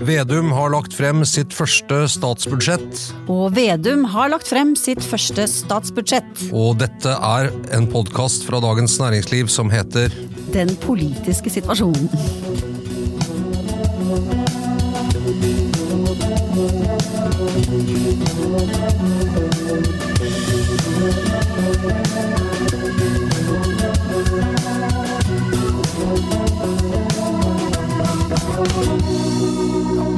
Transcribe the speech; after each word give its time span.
Vedum 0.00 0.48
har 0.52 0.70
lagt 0.72 0.94
frem 0.96 1.20
sitt 1.28 1.52
første 1.52 2.06
statsbudsjett. 2.08 3.02
Og 3.30 3.52
Vedum 3.54 4.06
har 4.08 4.32
lagt 4.32 4.48
frem 4.48 4.72
sitt 4.78 5.04
første 5.04 5.44
statsbudsjett. 5.50 6.46
Og 6.56 6.78
dette 6.80 7.12
er 7.12 7.52
en 7.76 7.86
podkast 7.92 8.46
fra 8.48 8.62
Dagens 8.64 8.96
Næringsliv 9.02 9.52
som 9.52 9.70
heter 9.70 10.08
Den 10.56 10.72
politiske 10.80 11.52
situasjonen. 11.52 12.08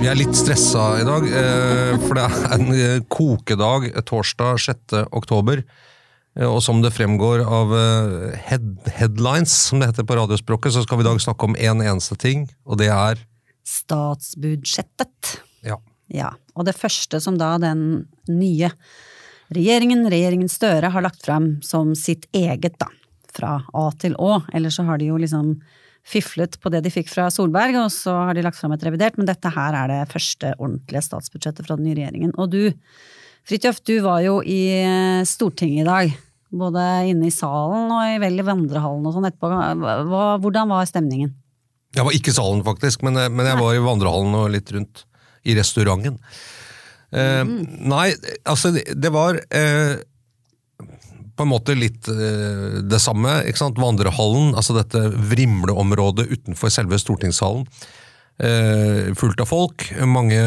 Vi 0.05 0.11
er 0.13 0.19
litt 0.21 0.37
stressa 0.37 0.99
i 1.01 1.05
dag, 1.07 1.25
eh, 1.25 1.95
for 2.03 2.19
det 2.19 2.25
er 2.27 2.51
en 2.53 2.67
eh, 2.77 2.99
kokedag 3.09 3.87
torsdag 4.05 4.59
6. 4.61 4.99
oktober. 5.17 5.63
Eh, 6.37 6.45
Og 6.45 6.59
som 6.61 6.83
det 6.85 6.91
fremgår 6.93 7.41
av 7.41 7.73
eh, 7.73 8.35
head, 8.37 8.67
headlines, 8.99 9.55
som 9.71 9.81
det 9.81 9.89
heter 9.89 10.05
på 10.05 10.19
radiospråket, 10.19 10.75
så 10.75 10.83
skal 10.85 11.01
vi 11.01 11.07
i 11.07 11.09
dag 11.09 11.23
snakke 11.25 11.49
om 11.49 11.57
én 11.57 11.81
en 11.81 11.95
eneste 11.95 12.19
ting, 12.21 12.51
og 12.69 12.83
det 12.83 12.91
er 12.93 13.23
Statsbudsjettet. 13.65 15.39
ja, 15.65 15.79
Ja, 16.13 16.35
og 16.53 16.67
det 16.69 16.77
første 16.77 17.17
som 17.25 17.39
da 17.41 17.55
den 17.57 18.05
nye 18.29 18.75
regjeringen, 19.57 20.05
regjeringen 20.13 20.53
Støre, 20.53 20.93
har 20.93 21.01
lagt 21.01 21.25
frem 21.25 21.63
som 21.65 21.95
sitt 21.97 22.29
eget, 22.37 22.77
da. 22.77 22.93
Fra 23.33 23.63
A 23.73 23.91
til 23.97 24.13
Å. 24.21 24.45
Eller 24.53 24.69
så 24.69 24.85
har 24.85 25.01
de 25.01 25.09
jo 25.09 25.17
liksom 25.17 25.63
fiflet 26.05 26.59
på 26.61 26.71
det 26.73 26.83
de 26.85 26.93
fikk 26.93 27.09
fra 27.13 27.31
Solberg, 27.33 27.79
og 27.81 27.91
så 27.93 28.13
har 28.29 28.37
de 28.37 28.45
lagt 28.45 28.59
frem 28.59 28.75
et 28.77 28.85
revidert, 28.85 29.17
men 29.19 29.29
dette 29.29 29.51
her 29.55 29.77
er 29.79 29.91
det 29.91 30.13
første 30.13 30.53
ordentlige 30.59 31.05
statsbudsjettet 31.07 31.67
fra 31.67 31.79
den 31.79 31.89
nye 31.89 31.97
regjeringen. 31.99 32.35
Og 32.37 32.51
du, 32.53 32.61
Fridtjof, 33.49 33.81
du 33.85 33.97
var 34.05 34.21
jo 34.25 34.39
i 34.45 34.61
Stortinget 35.29 35.85
i 35.85 35.89
dag. 35.89 36.15
Både 36.55 36.83
inne 37.11 37.29
i 37.29 37.35
salen 37.35 37.91
og 37.91 38.03
i 38.07 38.21
vel 38.23 38.39
i 38.39 38.47
vandrehallen 38.47 39.09
og 39.09 39.17
sånn 39.17 39.27
etterpå. 39.27 39.51
Hva, 39.51 40.27
hvordan 40.43 40.71
var 40.71 40.87
stemningen? 40.89 41.33
Jeg 41.95 42.07
var 42.07 42.17
ikke 42.17 42.33
i 42.33 42.37
salen, 42.37 42.63
faktisk, 42.67 43.05
men, 43.07 43.19
eh, 43.19 43.31
men 43.31 43.49
jeg 43.49 43.61
var 43.61 43.75
i 43.75 43.83
vandrehallen 43.83 44.39
og 44.39 44.51
litt 44.55 44.71
rundt 44.75 45.05
i 45.47 45.55
restauranten. 45.59 46.19
Eh, 47.15 47.45
nei, 47.45 48.09
altså, 48.43 48.73
det, 48.75 48.87
det 48.99 49.13
var 49.15 49.39
eh, 49.55 50.01
på 51.35 51.45
en 51.45 51.51
måte 51.51 51.77
litt 51.79 52.09
eh, 52.11 52.81
det 52.87 53.01
samme. 53.03 53.41
ikke 53.49 53.63
sant? 53.63 53.81
Vandrehallen, 53.81 54.55
altså 54.55 54.77
dette 54.77 55.03
vrimleområdet 55.33 56.29
utenfor 56.31 56.73
selve 56.73 56.99
stortingssalen. 57.03 57.67
Eh, 58.35 59.13
fullt 59.15 59.43
av 59.45 59.51
folk. 59.51 59.87
Mange 60.11 60.41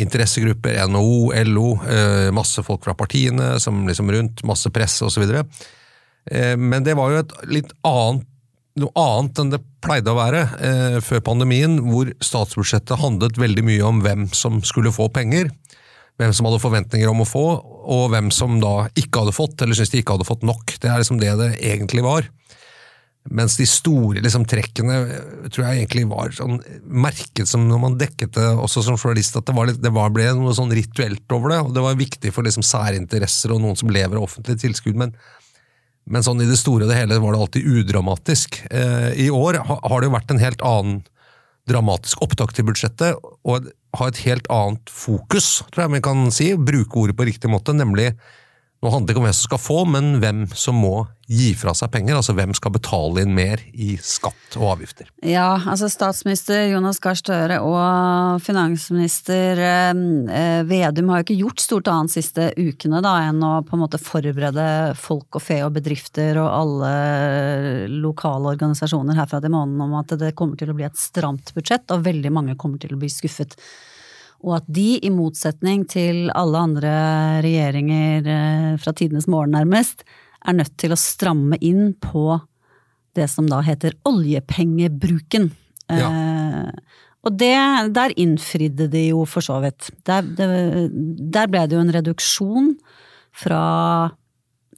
interessegrupper, 0.00 0.76
NHO, 0.92 1.30
LO, 1.48 1.68
eh, 1.88 2.30
masse 2.36 2.64
folk 2.66 2.84
fra 2.84 2.96
partiene 2.96 3.54
som 3.60 3.86
liksom 3.88 4.12
rundt, 4.12 4.44
masse 4.48 4.72
presse 4.72 5.06
osv. 5.06 5.24
Eh, 5.30 6.56
men 6.56 6.84
det 6.84 6.96
var 6.98 7.12
jo 7.12 7.22
et 7.24 7.38
litt 7.48 7.72
annet 7.86 8.26
noe 8.80 8.92
annet 8.96 9.40
enn 9.42 9.50
det 9.52 9.60
pleide 9.82 10.12
å 10.12 10.18
være 10.18 10.44
eh, 10.62 10.98
før 11.04 11.22
pandemien, 11.26 11.78
hvor 11.90 12.12
statsbudsjettet 12.22 13.00
handlet 13.00 13.40
veldig 13.40 13.64
mye 13.66 13.86
om 13.86 14.00
hvem 14.04 14.28
som 14.36 14.60
skulle 14.66 14.92
få 14.94 15.08
penger, 15.12 15.50
hvem 16.20 16.32
som 16.36 16.46
hadde 16.48 16.62
forventninger 16.62 17.10
om 17.10 17.24
å 17.24 17.28
få, 17.28 17.44
og 17.90 18.10
hvem 18.12 18.28
som 18.34 18.60
da 18.62 18.88
ikke 18.98 19.24
hadde 19.24 19.34
fått, 19.34 19.60
eller 19.60 19.76
syntes 19.76 19.94
de 19.94 20.02
ikke 20.02 20.14
hadde 20.16 20.28
fått 20.28 20.46
nok. 20.46 20.76
Det 20.78 20.90
er 20.90 21.00
liksom 21.02 21.18
det 21.22 21.32
det 21.40 21.50
egentlig 21.72 22.04
var. 22.06 22.28
Mens 23.28 23.58
de 23.60 23.66
store 23.68 24.22
liksom, 24.24 24.46
trekkene 24.48 24.94
eh, 25.02 25.48
tror 25.52 25.66
jeg 25.66 25.82
egentlig 25.82 26.06
var 26.08 26.32
sånn 26.32 26.56
merket 26.88 27.50
som 27.50 27.66
når 27.68 27.82
man 27.82 27.98
dekket 28.00 28.32
det 28.38 28.46
også 28.54 28.84
som 28.86 28.96
journalist, 28.96 29.36
at 29.36 29.44
det, 29.50 29.54
var 29.56 29.68
litt, 29.68 29.82
det 29.82 29.92
var, 29.92 30.08
ble 30.14 30.30
noe 30.38 30.54
sånn 30.56 30.72
rituelt 30.72 31.36
over 31.36 31.52
det. 31.52 31.60
og 31.66 31.76
Det 31.76 31.84
var 31.84 32.00
viktig 32.00 32.32
for 32.34 32.48
liksom, 32.48 32.64
særinteresser 32.64 33.52
og 33.52 33.60
noen 33.62 33.76
som 33.78 33.92
lever 33.92 34.16
av 34.16 34.26
offentlige 34.28 34.64
tilskudd. 34.64 34.98
men 34.98 35.14
men 36.10 36.24
sånn 36.26 36.40
i 36.42 36.48
det 36.48 36.56
store 36.58 36.86
og 36.86 36.90
det 36.90 36.96
hele 36.96 37.20
var 37.22 37.36
det 37.36 37.40
alltid 37.44 37.66
udramatisk. 37.70 38.56
Eh, 38.72 39.10
I 39.26 39.30
år 39.30 39.60
ha, 39.68 39.76
har 39.84 40.00
det 40.00 40.08
jo 40.08 40.14
vært 40.16 40.32
en 40.32 40.42
helt 40.42 40.64
annen 40.66 41.02
dramatisk 41.68 42.22
opptak 42.24 42.54
til 42.56 42.66
budsjettet, 42.68 43.18
og 43.44 43.68
ha 43.98 44.08
et 44.08 44.22
helt 44.24 44.46
annet 44.52 44.92
fokus, 44.92 45.60
tror 45.70 45.86
jeg 45.86 45.94
vi 45.96 46.04
kan 46.04 46.30
si, 46.34 46.52
bruke 46.54 47.02
ordet 47.02 47.16
på 47.18 47.26
riktig 47.28 47.50
måte, 47.52 47.74
nemlig 47.76 48.12
nå 48.80 48.88
handler 48.88 49.10
det 49.10 49.12
ikke 49.12 49.20
om 49.20 49.26
hvem 49.26 49.36
som 49.36 49.48
skal 49.50 49.60
få, 49.60 49.78
men 49.92 50.06
hvem 50.22 50.44
som 50.56 50.78
må 50.80 50.94
gi 51.30 51.50
fra 51.54 51.74
seg 51.76 51.90
penger. 51.92 52.16
Altså 52.16 52.32
hvem 52.34 52.54
skal 52.56 52.72
betale 52.72 53.22
inn 53.26 53.34
mer 53.36 53.60
i 53.76 53.92
skatt 54.00 54.56
og 54.56 54.70
avgifter. 54.70 55.10
Ja, 55.20 55.60
altså 55.68 55.90
statsminister 55.92 56.64
Jonas 56.70 56.98
Gahr 57.02 57.18
Støre 57.18 57.58
og 57.60 58.40
finansminister 58.42 59.60
eh, 59.66 60.62
Vedum 60.70 61.12
har 61.12 61.20
jo 61.20 61.26
ikke 61.28 61.38
gjort 61.42 61.64
stort 61.66 61.92
annet 61.92 62.14
siste 62.14 62.48
ukene 62.56 63.02
da, 63.04 63.18
enn 63.28 63.44
å 63.44 63.52
på 63.68 63.76
en 63.76 63.84
måte 63.84 64.00
forberede 64.00 64.66
folk 64.98 65.36
og 65.36 65.44
fe 65.44 65.60
og 65.66 65.76
bedrifter 65.76 66.40
og 66.40 66.48
alle 66.48 66.94
lokale 67.92 68.56
organisasjoner 68.56 69.20
herfra 69.20 69.42
til 69.44 69.52
måneden 69.52 69.84
om 69.84 70.00
at 70.00 70.16
det 70.24 70.32
kommer 70.38 70.56
til 70.56 70.72
å 70.72 70.80
bli 70.80 70.88
et 70.88 70.98
stramt 70.98 71.52
budsjett, 71.52 71.84
og 71.92 72.08
veldig 72.08 72.32
mange 72.32 72.56
kommer 72.56 72.80
til 72.80 72.96
å 72.96 73.00
bli 73.04 73.12
skuffet. 73.12 73.60
Og 74.40 74.56
at 74.56 74.68
de, 74.72 74.96
i 75.04 75.10
motsetning 75.12 75.84
til 75.90 76.30
alle 76.36 76.64
andre 76.70 76.92
regjeringer 77.44 78.28
eh, 78.30 78.70
fra 78.80 78.94
tidenes 78.96 79.28
morgen 79.30 79.52
nærmest, 79.56 80.04
er 80.40 80.56
nødt 80.56 80.76
til 80.80 80.94
å 80.94 80.98
stramme 80.98 81.58
inn 81.60 81.92
på 82.00 82.38
det 83.18 83.26
som 83.28 83.48
da 83.50 83.60
heter 83.66 83.98
oljepengebruken. 84.08 85.50
Ja. 85.90 86.08
Eh, 86.08 87.00
og 87.20 87.36
det, 87.36 87.56
der 87.92 88.14
innfridde 88.16 88.86
de 88.88 89.10
jo 89.10 89.26
for 89.28 89.44
så 89.44 89.58
vidt. 89.60 89.90
Der, 90.08 90.24
det, 90.24 90.46
der 91.34 91.50
ble 91.52 91.66
det 91.68 91.76
jo 91.76 91.82
en 91.84 91.92
reduksjon 91.92 92.72
fra 93.36 93.64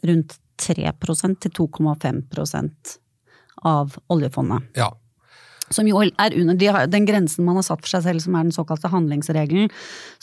rundt 0.03 0.39
3% 0.63 1.39
til 1.43 1.55
2,5 1.55 2.97
av 3.63 3.95
oljefondet. 4.11 4.67
Ja, 4.79 4.91
Som 5.75 5.89
jo 5.91 6.01
er 6.03 6.37
under 6.39 6.59
de 6.59 6.71
den 6.93 7.09
grensen 7.09 7.47
man 7.47 7.59
har 7.59 7.67
satt 7.67 7.83
for 7.83 7.93
seg 7.93 8.05
selv, 8.07 8.25
som 8.25 8.37
er 8.37 8.47
den 8.47 8.55
såkalte 8.55 8.91
handlingsregelen. 8.93 9.73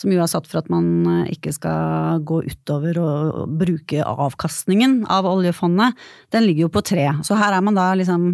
Som 0.00 0.14
jo 0.14 0.22
er 0.22 0.30
satt 0.30 0.48
for 0.50 0.62
at 0.62 0.70
man 0.72 0.88
eh, 1.24 1.34
ikke 1.36 1.54
skal 1.56 2.24
gå 2.26 2.42
utover 2.48 3.00
og 3.02 3.54
bruke 3.60 4.04
avkastningen 4.04 5.04
av 5.10 5.28
oljefondet. 5.28 5.98
Den 6.34 6.46
ligger 6.48 6.68
jo 6.68 6.74
på 6.78 6.84
tre. 6.92 7.06
Så 7.26 7.38
her 7.40 7.56
er 7.56 7.64
man 7.64 7.78
da 7.78 7.92
liksom 7.98 8.30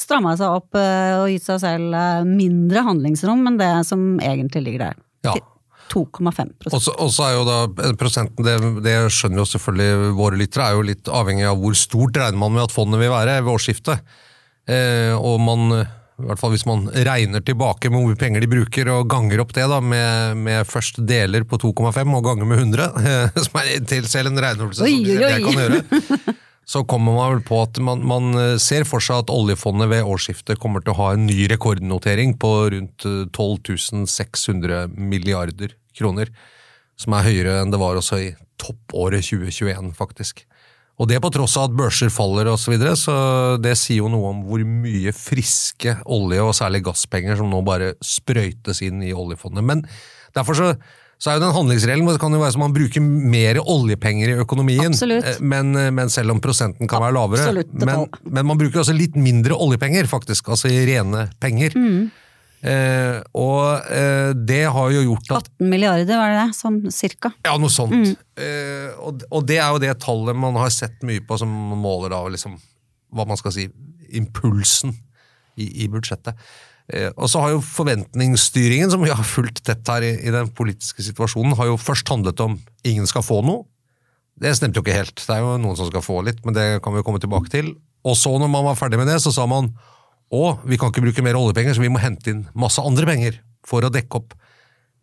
stramma 0.00 0.34
seg 0.38 0.60
opp 0.60 0.78
eh, 0.78 1.16
og 1.20 1.30
gitt 1.32 1.46
seg 1.46 1.60
selv 1.62 1.96
eh, 1.96 2.28
mindre 2.28 2.84
handlingsrom 2.86 3.44
enn 3.48 3.58
det 3.60 3.72
som 3.88 4.14
egentlig 4.22 4.64
ligger 4.68 4.88
der. 4.88 5.02
Ja. 5.26 5.36
2,5 5.92 6.72
Og 6.72 7.10
så 7.12 7.26
er 7.26 7.34
jo 7.36 7.42
da 7.46 7.58
prosenten, 7.98 8.44
det, 8.46 8.54
det 8.84 8.94
skjønner 9.12 9.42
jo 9.42 9.48
selvfølgelig 9.50 10.14
våre 10.16 10.38
lyttere, 10.40 10.68
er 10.70 10.78
jo 10.78 10.86
litt 10.88 11.10
avhengig 11.12 11.44
av 11.50 11.60
hvor 11.60 11.76
stort 11.78 12.16
regner 12.18 12.40
man 12.40 12.54
med 12.56 12.64
at 12.64 12.74
fondet 12.74 13.02
vil 13.02 13.12
være 13.12 13.36
ved 13.42 13.52
årsskiftet. 13.52 14.14
Eh, 14.64 15.12
og 15.14 15.36
man, 15.44 15.84
i 16.14 16.28
hvert 16.28 16.38
fall 16.38 16.52
hvis 16.54 16.66
man 16.68 16.86
regner 17.06 17.42
tilbake 17.42 17.90
med 17.90 17.98
hvor 17.98 18.12
mye 18.12 18.20
penger 18.20 18.44
de 18.44 18.50
bruker, 18.50 18.90
og 18.94 19.08
ganger 19.10 19.42
opp 19.42 19.54
det 19.56 19.66
da 19.70 19.80
med, 19.82 20.38
med 20.46 20.68
først 20.70 21.00
deler 21.08 21.46
på 21.48 21.58
2,5 21.58 22.14
og 22.14 22.24
ganger 22.28 22.46
med 22.46 22.62
100, 22.62 22.86
eh, 23.02 23.38
som 23.46 23.60
er 23.62 23.72
til 23.90 24.06
selv 24.10 24.30
en 24.30 24.42
regneøvelse 24.44 24.84
som 24.84 24.90
jeg, 24.90 25.18
jeg 25.18 25.42
kan 25.42 25.58
gjøre, 25.58 26.36
så 26.70 26.84
kommer 26.88 27.16
man 27.18 27.34
vel 27.34 27.42
på 27.48 27.58
at 27.64 27.80
man, 27.82 28.06
man 28.06 28.30
eh, 28.38 28.54
ser 28.62 28.86
for 28.88 29.02
seg 29.02 29.24
at 29.24 29.34
oljefondet 29.34 29.90
ved 29.90 30.06
årsskiftet 30.06 30.62
kommer 30.62 30.84
til 30.84 30.94
å 30.94 31.00
ha 31.02 31.10
en 31.16 31.26
ny 31.26 31.48
rekordnotering 31.50 32.38
på 32.40 32.52
rundt 32.76 33.08
eh, 33.10 33.24
12 33.34 34.06
600 34.06 34.94
milliarder 34.94 35.74
kroner. 35.98 36.30
Som 36.94 37.18
er 37.18 37.26
høyere 37.26 37.58
enn 37.58 37.74
det 37.74 37.82
var 37.82 37.98
også 37.98 38.22
i 38.22 38.32
toppåret 38.62 39.26
2021, 39.26 39.90
faktisk. 39.98 40.44
Og 40.94 41.08
det 41.10 41.18
på 41.22 41.30
tross 41.34 41.56
av 41.58 41.70
at 41.70 41.78
børser 41.78 42.10
faller 42.14 42.48
osv., 42.52 42.64
så, 42.64 42.72
videre, 42.74 42.96
så 42.98 43.14
det 43.62 43.74
sier 43.80 44.04
jo 44.04 44.10
noe 44.12 44.30
om 44.30 44.42
hvor 44.46 44.62
mye 44.62 45.14
friske 45.16 45.96
olje- 46.06 46.44
og 46.44 46.54
særlig 46.54 46.84
gasspenger 46.86 47.40
som 47.40 47.50
nå 47.50 47.62
bare 47.66 47.94
sprøytes 48.04 48.82
inn 48.86 49.02
i 49.02 49.10
oljefondet. 49.10 49.66
Men 49.66 49.82
derfor 50.36 50.58
så, 50.58 50.68
så 51.18 51.32
er 51.32 51.40
jo 51.40 51.44
den 51.48 51.56
handlingsregelen 51.56 52.12
det 52.12 52.20
kan 52.22 52.34
jo 52.34 52.42
være 52.42 52.54
som 52.54 52.62
man 52.62 52.76
bruker 52.76 53.02
mer 53.02 53.58
oljepenger 53.58 54.36
i 54.36 54.40
økonomien, 54.44 54.94
eh, 54.94 55.40
men, 55.42 55.74
men 55.98 56.14
selv 56.14 56.36
om 56.36 56.42
prosenten 56.44 56.90
kan 56.90 57.02
være 57.02 57.18
lavere. 57.18 57.64
Men, 57.74 58.06
men 58.30 58.52
man 58.52 58.60
bruker 58.60 58.84
også 58.84 58.94
litt 58.94 59.18
mindre 59.18 59.58
oljepenger, 59.58 60.06
faktisk, 60.10 60.54
altså 60.54 60.70
i 60.70 60.84
rene 60.92 61.26
penger. 61.42 61.74
Mm. 61.74 62.12
Eh, 62.64 63.18
og 63.36 63.90
eh, 63.92 64.30
det 64.48 64.62
har 64.72 64.92
jo 64.94 65.02
gjort 65.04 65.32
at 65.36 65.48
18 65.52 65.68
milliarder, 65.68 66.16
var 66.16 66.32
det 66.32 66.38
det? 66.38 66.56
Sånn 66.56 66.78
cirka. 66.94 67.34
ja, 67.44 67.56
noe 67.60 67.72
sånt. 67.72 67.92
Mm. 67.92 68.14
Eh, 68.40 68.94
og, 69.04 69.26
og 69.28 69.44
det 69.48 69.58
er 69.60 69.74
jo 69.74 69.82
det 69.82 69.92
tallet 70.00 70.38
man 70.38 70.56
har 70.56 70.72
sett 70.72 71.04
mye 71.04 71.20
på 71.24 71.36
som 71.40 71.50
måler 71.76 72.14
da 72.14 72.22
liksom, 72.32 72.56
hva 73.12 73.28
man 73.28 73.40
skal 73.40 73.52
si, 73.52 73.68
impulsen 74.16 74.94
i, 75.60 75.68
i 75.84 75.90
budsjettet. 75.92 76.40
Eh, 76.92 77.10
og 77.12 77.28
så 77.32 77.44
har 77.44 77.54
jo 77.54 77.62
forventningsstyringen, 77.64 78.90
som 78.92 79.04
vi 79.04 79.12
har 79.12 79.28
fulgt 79.28 79.64
tett 79.68 79.88
her 79.92 80.04
i, 80.04 80.14
i 80.24 80.32
den 80.32 80.48
politiske 80.56 81.04
situasjonen, 81.04 81.56
har 81.60 81.68
jo 81.68 81.80
først 81.80 82.08
handlet 82.12 82.40
om 82.44 82.58
ingen 82.84 83.08
skal 83.10 83.24
få 83.24 83.42
noe. 83.44 83.64
Det 84.40 84.56
stemte 84.56 84.80
jo 84.80 84.84
ikke 84.84 84.96
helt. 84.96 85.20
Det 85.20 85.36
er 85.36 85.44
jo 85.44 85.58
noen 85.60 85.76
som 85.78 85.88
skal 85.92 86.02
få 86.04 86.22
litt, 86.26 86.40
men 86.46 86.56
det 86.56 86.66
kan 86.84 86.94
vi 86.94 87.00
jo 87.02 87.06
komme 87.06 87.22
tilbake 87.22 87.52
til. 87.52 87.74
Og 88.04 88.16
så 88.18 88.32
når 88.40 88.50
man 88.52 88.66
var 88.66 88.80
ferdig 88.80 88.98
med 89.00 89.08
det, 89.08 89.20
så 89.22 89.32
sa 89.32 89.46
man 89.48 89.70
å, 90.32 90.56
vi 90.64 90.78
kan 90.80 90.92
ikke 90.92 91.04
bruke 91.04 91.24
mer 91.24 91.38
oljepenger, 91.38 91.76
så 91.76 91.84
vi 91.84 91.92
må 91.92 92.00
hente 92.02 92.32
inn 92.32 92.46
masse 92.58 92.82
andre 92.82 93.06
penger 93.08 93.40
for 93.66 93.84
å 93.84 93.92
dekke 93.92 94.20
opp 94.20 94.34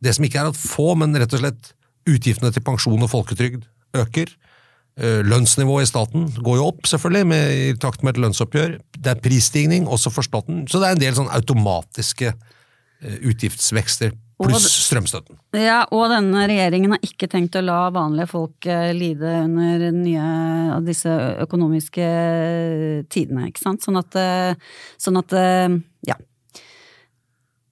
det 0.01 0.15
som 0.18 0.25
ikke 0.25 0.41
er 0.41 0.50
at 0.50 0.57
få, 0.57 0.94
men 0.97 1.13
rett 1.18 1.33
og 1.35 1.44
slett 1.44 1.73
utgiftene 2.09 2.50
til 2.53 2.63
pensjon 2.65 3.06
og 3.06 3.12
folketrygd 3.12 3.68
øker. 4.01 4.31
Eh, 5.00 5.21
Lønnsnivået 5.23 5.85
i 5.85 5.89
staten 5.91 6.25
går 6.41 6.57
jo 6.57 6.69
opp, 6.71 6.88
selvfølgelig, 6.89 7.27
med, 7.29 7.51
i 7.53 7.75
takt 7.79 8.01
med 8.03 8.15
et 8.15 8.23
lønnsoppgjør. 8.25 8.73
Det 8.97 9.13
er 9.13 9.21
prisstigning 9.23 9.85
også 9.88 10.12
for 10.13 10.25
staten, 10.25 10.65
så 10.68 10.81
det 10.81 10.89
er 10.89 10.97
en 10.97 11.03
del 11.03 11.18
sånn 11.19 11.31
automatiske 11.31 12.31
eh, 12.33 13.19
utgiftsvekster, 13.31 14.15
pluss 14.45 14.67
strømstøtten. 14.88 15.38
Ja, 15.57 15.83
og 15.93 16.09
denne 16.11 16.45
regjeringen 16.49 16.95
har 16.95 17.05
ikke 17.05 17.29
tenkt 17.31 17.55
å 17.57 17.63
la 17.63 17.79
vanlige 17.93 18.29
folk 18.31 18.67
eh, 18.69 18.91
lide 18.95 19.31
under 19.45 19.88
nye 19.95 20.25
av 20.77 20.88
disse 20.88 21.11
økonomiske 21.43 22.07
tidene, 23.11 23.47
ikke 23.51 23.63
sant. 23.63 23.85
Sånn 23.85 23.99
at, 24.01 24.17
eh, 24.19 24.75
sånn 25.01 25.19
at 25.21 25.35
eh, 25.38 25.77
ja. 26.09 26.17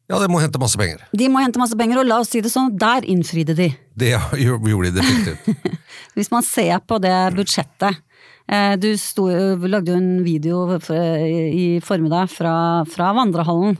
Ja, 0.09 0.17
det 0.17 0.29
må 0.33 0.41
hente 0.41 0.61
masse 0.61 0.79
penger. 0.79 1.03
De 1.13 1.29
må 1.29 1.41
hente 1.43 1.61
masse 1.61 1.77
penger, 1.77 2.01
og 2.01 2.09
la 2.09 2.17
oss 2.23 2.31
si 2.33 2.41
det 2.41 2.49
sånn, 2.49 2.71
der 2.81 3.05
innfridde 3.05 3.53
de. 3.57 3.69
Det 3.99 4.15
gjorde 4.43 4.89
de 4.89 4.93
definitivt. 4.97 5.79
Hvis 6.17 6.31
man 6.33 6.45
ser 6.45 6.81
på 6.81 6.97
det 7.03 7.15
budsjettet 7.37 7.99
eh, 8.49 8.73
Du 8.81 8.89
sto, 8.97 9.27
lagde 9.29 9.93
jo 9.93 9.99
en 9.99 10.23
video 10.25 10.65
i 10.79 11.77
formiddag 11.85 12.33
fra, 12.33 12.55
fra 12.89 13.13
vandrehallen 13.17 13.77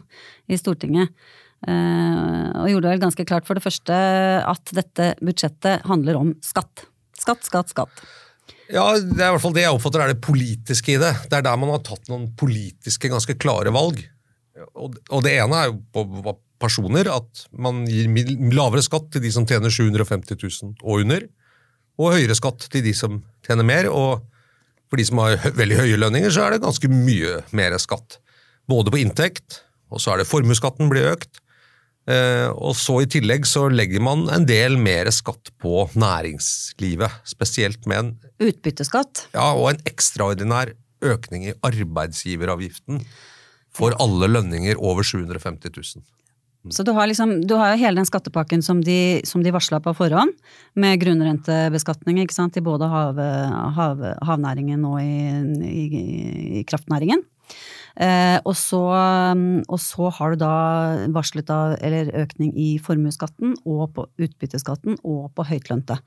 i 0.50 0.58
Stortinget. 0.58 1.14
Eh, 1.68 2.46
Og 2.62 2.72
gjorde 2.72 2.94
vel 2.94 3.04
ganske 3.04 3.26
klart 3.28 3.48
for 3.48 3.58
det 3.58 3.66
første 3.66 4.00
at 4.46 4.74
dette 4.76 5.14
budsjettet 5.20 5.86
handler 5.90 6.20
om 6.20 6.34
skatt. 6.46 6.86
Skatt, 7.20 7.44
skatt, 7.48 7.74
skatt. 7.74 8.04
Ja, 8.70 8.86
det 9.02 9.18
er 9.18 9.32
i 9.32 9.34
hvert 9.34 9.42
fall 9.42 9.56
det 9.56 9.66
jeg 9.66 9.74
oppfatter 9.74 10.04
er 10.04 10.14
det 10.14 10.22
politiske 10.22 10.94
i 10.94 11.02
det. 11.02 11.12
Det 11.30 11.40
er 11.40 11.46
der 11.46 11.58
man 11.60 11.74
har 11.74 11.82
tatt 11.86 12.10
noen 12.12 12.30
politiske, 12.38 13.10
ganske 13.10 13.36
klare 13.42 13.74
valg. 13.74 14.04
Og, 14.76 14.96
det 15.24 15.34
ene 15.40 15.58
er 15.58 15.72
jo 15.72 15.80
på 15.96 16.36
personer, 16.60 17.08
at 17.10 17.46
man 17.56 17.86
gir 17.88 18.10
lavere 18.54 18.84
skatt 18.84 19.08
til 19.14 19.24
de 19.24 19.32
som 19.34 19.48
tjener 19.50 19.72
750 19.74 20.36
000 20.36 20.74
og 20.84 21.06
under, 21.06 21.26
og 22.00 22.16
høyere 22.16 22.36
skatt 22.38 22.68
til 22.72 22.84
de 22.86 22.94
som 22.96 23.22
tjener 23.48 23.68
mer. 23.68 23.90
Og 23.92 24.22
for 24.90 25.00
de 25.00 25.08
som 25.08 25.22
har 25.24 25.40
veldig 25.62 25.80
høye 25.82 26.00
lønninger, 26.02 26.34
så 26.34 26.46
er 26.46 26.56
det 26.56 26.64
ganske 26.66 26.92
mye 26.92 27.40
mer 27.56 27.78
skatt. 27.82 28.20
Både 28.70 28.94
på 28.94 29.02
inntekt, 29.02 29.64
og 29.90 30.04
så 30.04 30.14
er 30.14 30.22
det 30.22 30.30
formuesskatten 30.30 30.92
blir 30.92 31.10
økt. 31.16 31.42
Eh, 32.10 32.50
og 32.58 32.74
så 32.80 33.04
i 33.04 33.10
tillegg 33.12 33.46
så 33.46 33.68
legger 33.70 34.02
man 34.02 34.26
en 34.34 34.48
del 34.50 34.80
mer 34.82 35.12
skatt 35.14 35.52
på 35.62 35.86
næringslivet, 35.94 37.20
spesielt 37.28 37.86
med 37.90 38.00
en 38.02 38.14
Utbytteskatt. 38.50 39.28
ja, 39.36 39.52
og 39.54 39.74
en 39.74 39.84
ekstraordinær 39.90 40.74
økning 41.06 41.50
i 41.52 41.58
arbeidsgiveravgiften 41.66 43.04
for 43.76 43.94
alle 44.02 44.32
lønninger 44.32 44.80
over 44.82 45.06
750 45.06 45.70
000. 45.76 46.08
Så 46.76 46.84
du 46.84 46.92
har, 46.92 47.08
liksom, 47.08 47.38
du 47.48 47.54
har 47.56 47.72
jo 47.72 47.80
hele 47.80 48.02
den 48.02 48.08
skattepakken 48.08 48.62
som 48.66 48.82
de, 48.84 49.22
som 49.24 49.44
de 49.46 49.54
varsla 49.56 49.80
på 49.80 49.94
forhånd, 49.96 50.34
med 50.76 51.00
grunnrentebeskatning 51.00 52.20
ikke 52.26 52.36
sant, 52.36 52.58
i 52.60 52.66
både 52.66 52.90
hav, 52.92 53.22
hav, 53.78 54.04
havnæringen 54.28 54.84
og 54.90 55.00
i, 55.00 55.30
i, 55.70 55.86
i 56.60 56.66
kraftnæringen. 56.68 57.24
Eh, 58.00 58.38
og, 58.48 58.54
så, 58.56 58.80
og 59.68 59.80
så 59.84 60.10
har 60.16 60.32
du 60.32 60.40
da 60.40 60.54
varslet 61.12 61.50
av, 61.52 61.74
eller 61.84 62.12
økning 62.22 62.54
i 62.56 62.70
formuesskatten 62.80 63.58
og 63.68 63.90
på 63.98 64.06
utbytteskatten 64.24 65.02
og 65.04 65.34
på 65.36 65.46
høytlønte. 65.50 65.98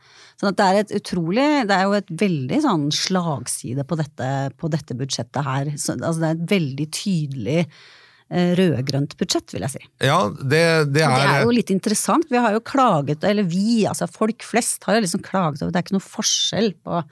Sånn 0.40 0.56
det 0.56 0.68
er 0.68 0.80
et 0.80 0.94
utrolig 0.96 1.44
Det 1.68 1.76
er 1.76 1.84
jo 1.84 1.98
et 1.98 2.14
veldig 2.22 2.62
sånn 2.64 2.86
slagside 2.96 3.84
på 3.88 3.98
dette, 4.00 4.30
på 4.56 4.72
dette 4.72 4.96
budsjettet 4.96 5.44
her. 5.44 5.74
Så, 5.76 5.98
altså 5.98 6.22
det 6.22 6.30
er 6.30 6.38
et 6.38 6.54
veldig 6.54 6.88
tydelig 6.96 7.60
eh, 7.60 8.56
rød-grønt 8.62 9.18
budsjett, 9.20 9.52
vil 9.52 9.68
jeg 9.68 9.76
si. 9.76 9.84
Ja, 10.00 10.18
det, 10.32 10.64
det 10.96 11.04
er, 11.04 11.16
Det 11.20 11.30
er 11.36 11.44
jo 11.44 11.56
litt 11.60 11.76
interessant. 11.76 12.32
Vi 12.32 12.40
har 12.40 12.56
jo 12.56 12.64
klaget, 12.64 13.28
eller 13.28 13.44
vi, 13.44 13.82
altså 13.90 14.08
folk 14.08 14.48
flest, 14.48 14.80
har 14.88 14.96
jo 14.96 15.04
liksom 15.04 15.28
klaget 15.28 15.60
over 15.60 15.68
at 15.68 15.76
det 15.76 15.82
er 15.82 15.90
ikke 15.90 16.00
noe 16.00 16.08
forskjell 16.08 16.72
på 16.80 17.04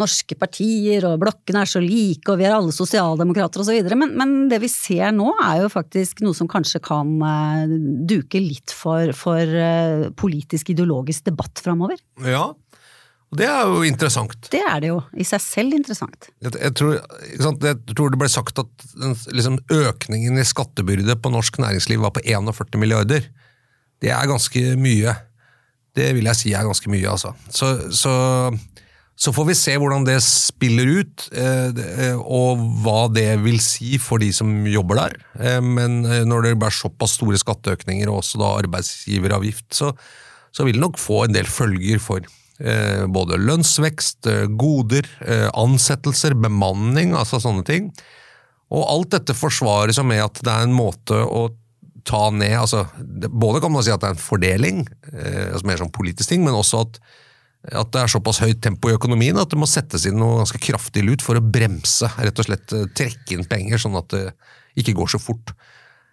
norske 0.00 0.36
partier, 0.38 1.06
og 1.08 1.20
blokkene 1.22 1.62
er 1.64 1.70
så 1.70 1.80
like, 1.82 2.26
og 2.28 2.40
vi 2.40 2.46
er 2.48 2.56
alle 2.56 2.74
sosialdemokrater 2.74 3.62
osv. 3.62 3.88
Men, 3.96 4.12
men 4.18 4.34
det 4.50 4.60
vi 4.62 4.70
ser 4.72 5.14
nå 5.16 5.30
er 5.44 5.64
jo 5.64 5.72
faktisk 5.72 6.20
noe 6.24 6.36
som 6.36 6.50
kanskje 6.50 6.82
kan 6.84 7.16
eh, 7.24 7.74
duke 8.08 8.42
litt 8.42 8.74
for, 8.76 9.14
for 9.16 9.40
eh, 9.40 10.08
politisk 10.18 10.74
ideologisk 10.74 11.30
debatt 11.30 11.64
framover. 11.64 12.00
ja, 12.26 12.50
og 13.26 13.40
det 13.40 13.46
er 13.50 13.66
jo 13.66 13.80
interessant. 13.82 14.36
Det 14.52 14.60
er 14.62 14.82
det 14.84 14.90
jo 14.92 15.00
i 15.18 15.24
seg 15.26 15.42
selv 15.42 15.74
interessant. 15.74 16.28
Jeg, 16.44 16.52
jeg, 16.60 16.74
tror, 16.78 16.92
jeg 17.26 17.80
tror 17.90 18.12
det 18.12 18.20
ble 18.20 18.28
sagt 18.30 18.60
at 18.62 18.86
den, 18.94 19.16
liksom, 19.34 19.58
økningen 19.66 20.38
i 20.38 20.46
skattebyrde 20.46 21.18
på 21.18 21.32
norsk 21.34 21.58
næringsliv 21.62 22.04
var 22.04 22.14
på 22.14 22.22
41 22.22 22.78
milliarder. 22.78 23.26
Det 24.02 24.12
er 24.14 24.30
ganske 24.30 24.62
mye. 24.78 25.16
Det 25.96 26.12
vil 26.14 26.30
jeg 26.30 26.38
si 26.38 26.54
er 26.54 26.68
ganske 26.68 26.92
mye, 26.92 27.08
altså. 27.10 27.32
Så, 27.50 27.72
så, 27.90 28.14
så 29.16 29.32
får 29.32 29.46
vi 29.48 29.54
se 29.56 29.72
hvordan 29.80 30.04
det 30.04 30.18
spiller 30.20 30.90
ut, 30.98 31.24
eh, 31.32 31.70
eh, 31.72 32.18
og 32.20 32.60
hva 32.84 33.06
det 33.08 33.30
vil 33.40 33.56
si 33.64 33.96
for 34.02 34.20
de 34.20 34.28
som 34.36 34.50
jobber 34.68 35.00
der. 35.00 35.16
Eh, 35.40 35.60
men 35.64 36.02
når 36.28 36.50
det 36.50 36.56
blir 36.60 36.74
såpass 36.76 37.16
store 37.16 37.40
skatteøkninger, 37.40 38.10
og 38.12 38.20
også 38.20 38.42
da 38.42 38.52
arbeidsgiveravgift, 38.60 39.70
så, 39.72 39.94
så 40.52 40.68
vil 40.68 40.76
det 40.76 40.84
nok 40.84 41.00
få 41.00 41.24
en 41.24 41.36
del 41.36 41.48
følger 41.48 42.02
for 42.02 42.32
både 43.12 43.36
lønnsvekst, 43.36 44.24
goder, 44.56 45.04
ansettelser, 45.60 46.32
bemanning, 46.40 47.10
altså 47.12 47.36
sånne 47.36 47.60
ting. 47.68 47.90
Og 48.72 48.80
alt 48.88 49.10
dette 49.12 49.36
forsvares 49.36 50.00
med 50.00 50.22
at 50.24 50.40
det 50.40 50.54
er 50.54 50.64
en 50.64 50.72
måte 50.72 51.18
å 51.20 51.50
ta 52.08 52.22
ned 52.32 52.54
altså, 52.56 52.86
Både 53.28 53.60
kan 53.60 53.74
man 53.74 53.84
si 53.84 53.92
at 53.92 54.00
det 54.00 54.08
er 54.08 54.16
en 54.16 54.24
fordeling, 54.24 54.80
altså 55.12 55.68
mer 55.68 55.82
sånn 55.82 55.92
politisk 55.92 56.32
ting, 56.32 56.48
men 56.48 56.56
også 56.56 56.86
at, 56.86 56.96
at 57.72 57.92
det 57.94 58.02
er 58.02 58.12
såpass 58.12 58.42
høyt 58.44 58.60
tempo 58.64 58.90
i 58.90 58.96
økonomien 58.96 59.38
at 59.40 59.50
det 59.52 59.58
må 59.60 59.68
settes 59.70 60.06
inn 60.08 60.18
noe 60.20 60.40
ganske 60.42 60.60
kraftig 60.62 61.04
lut 61.06 61.24
for 61.24 61.38
å 61.38 61.42
bremse, 61.42 62.10
rett 62.18 62.42
og 62.42 62.48
slett 62.48 62.74
eh, 62.76 62.86
trekke 62.96 63.36
inn 63.36 63.48
penger, 63.48 63.82
sånn 63.82 63.98
at 63.98 64.12
det 64.14 64.26
ikke 64.78 64.96
går 64.98 65.16
så 65.16 65.22
fort. 65.22 65.54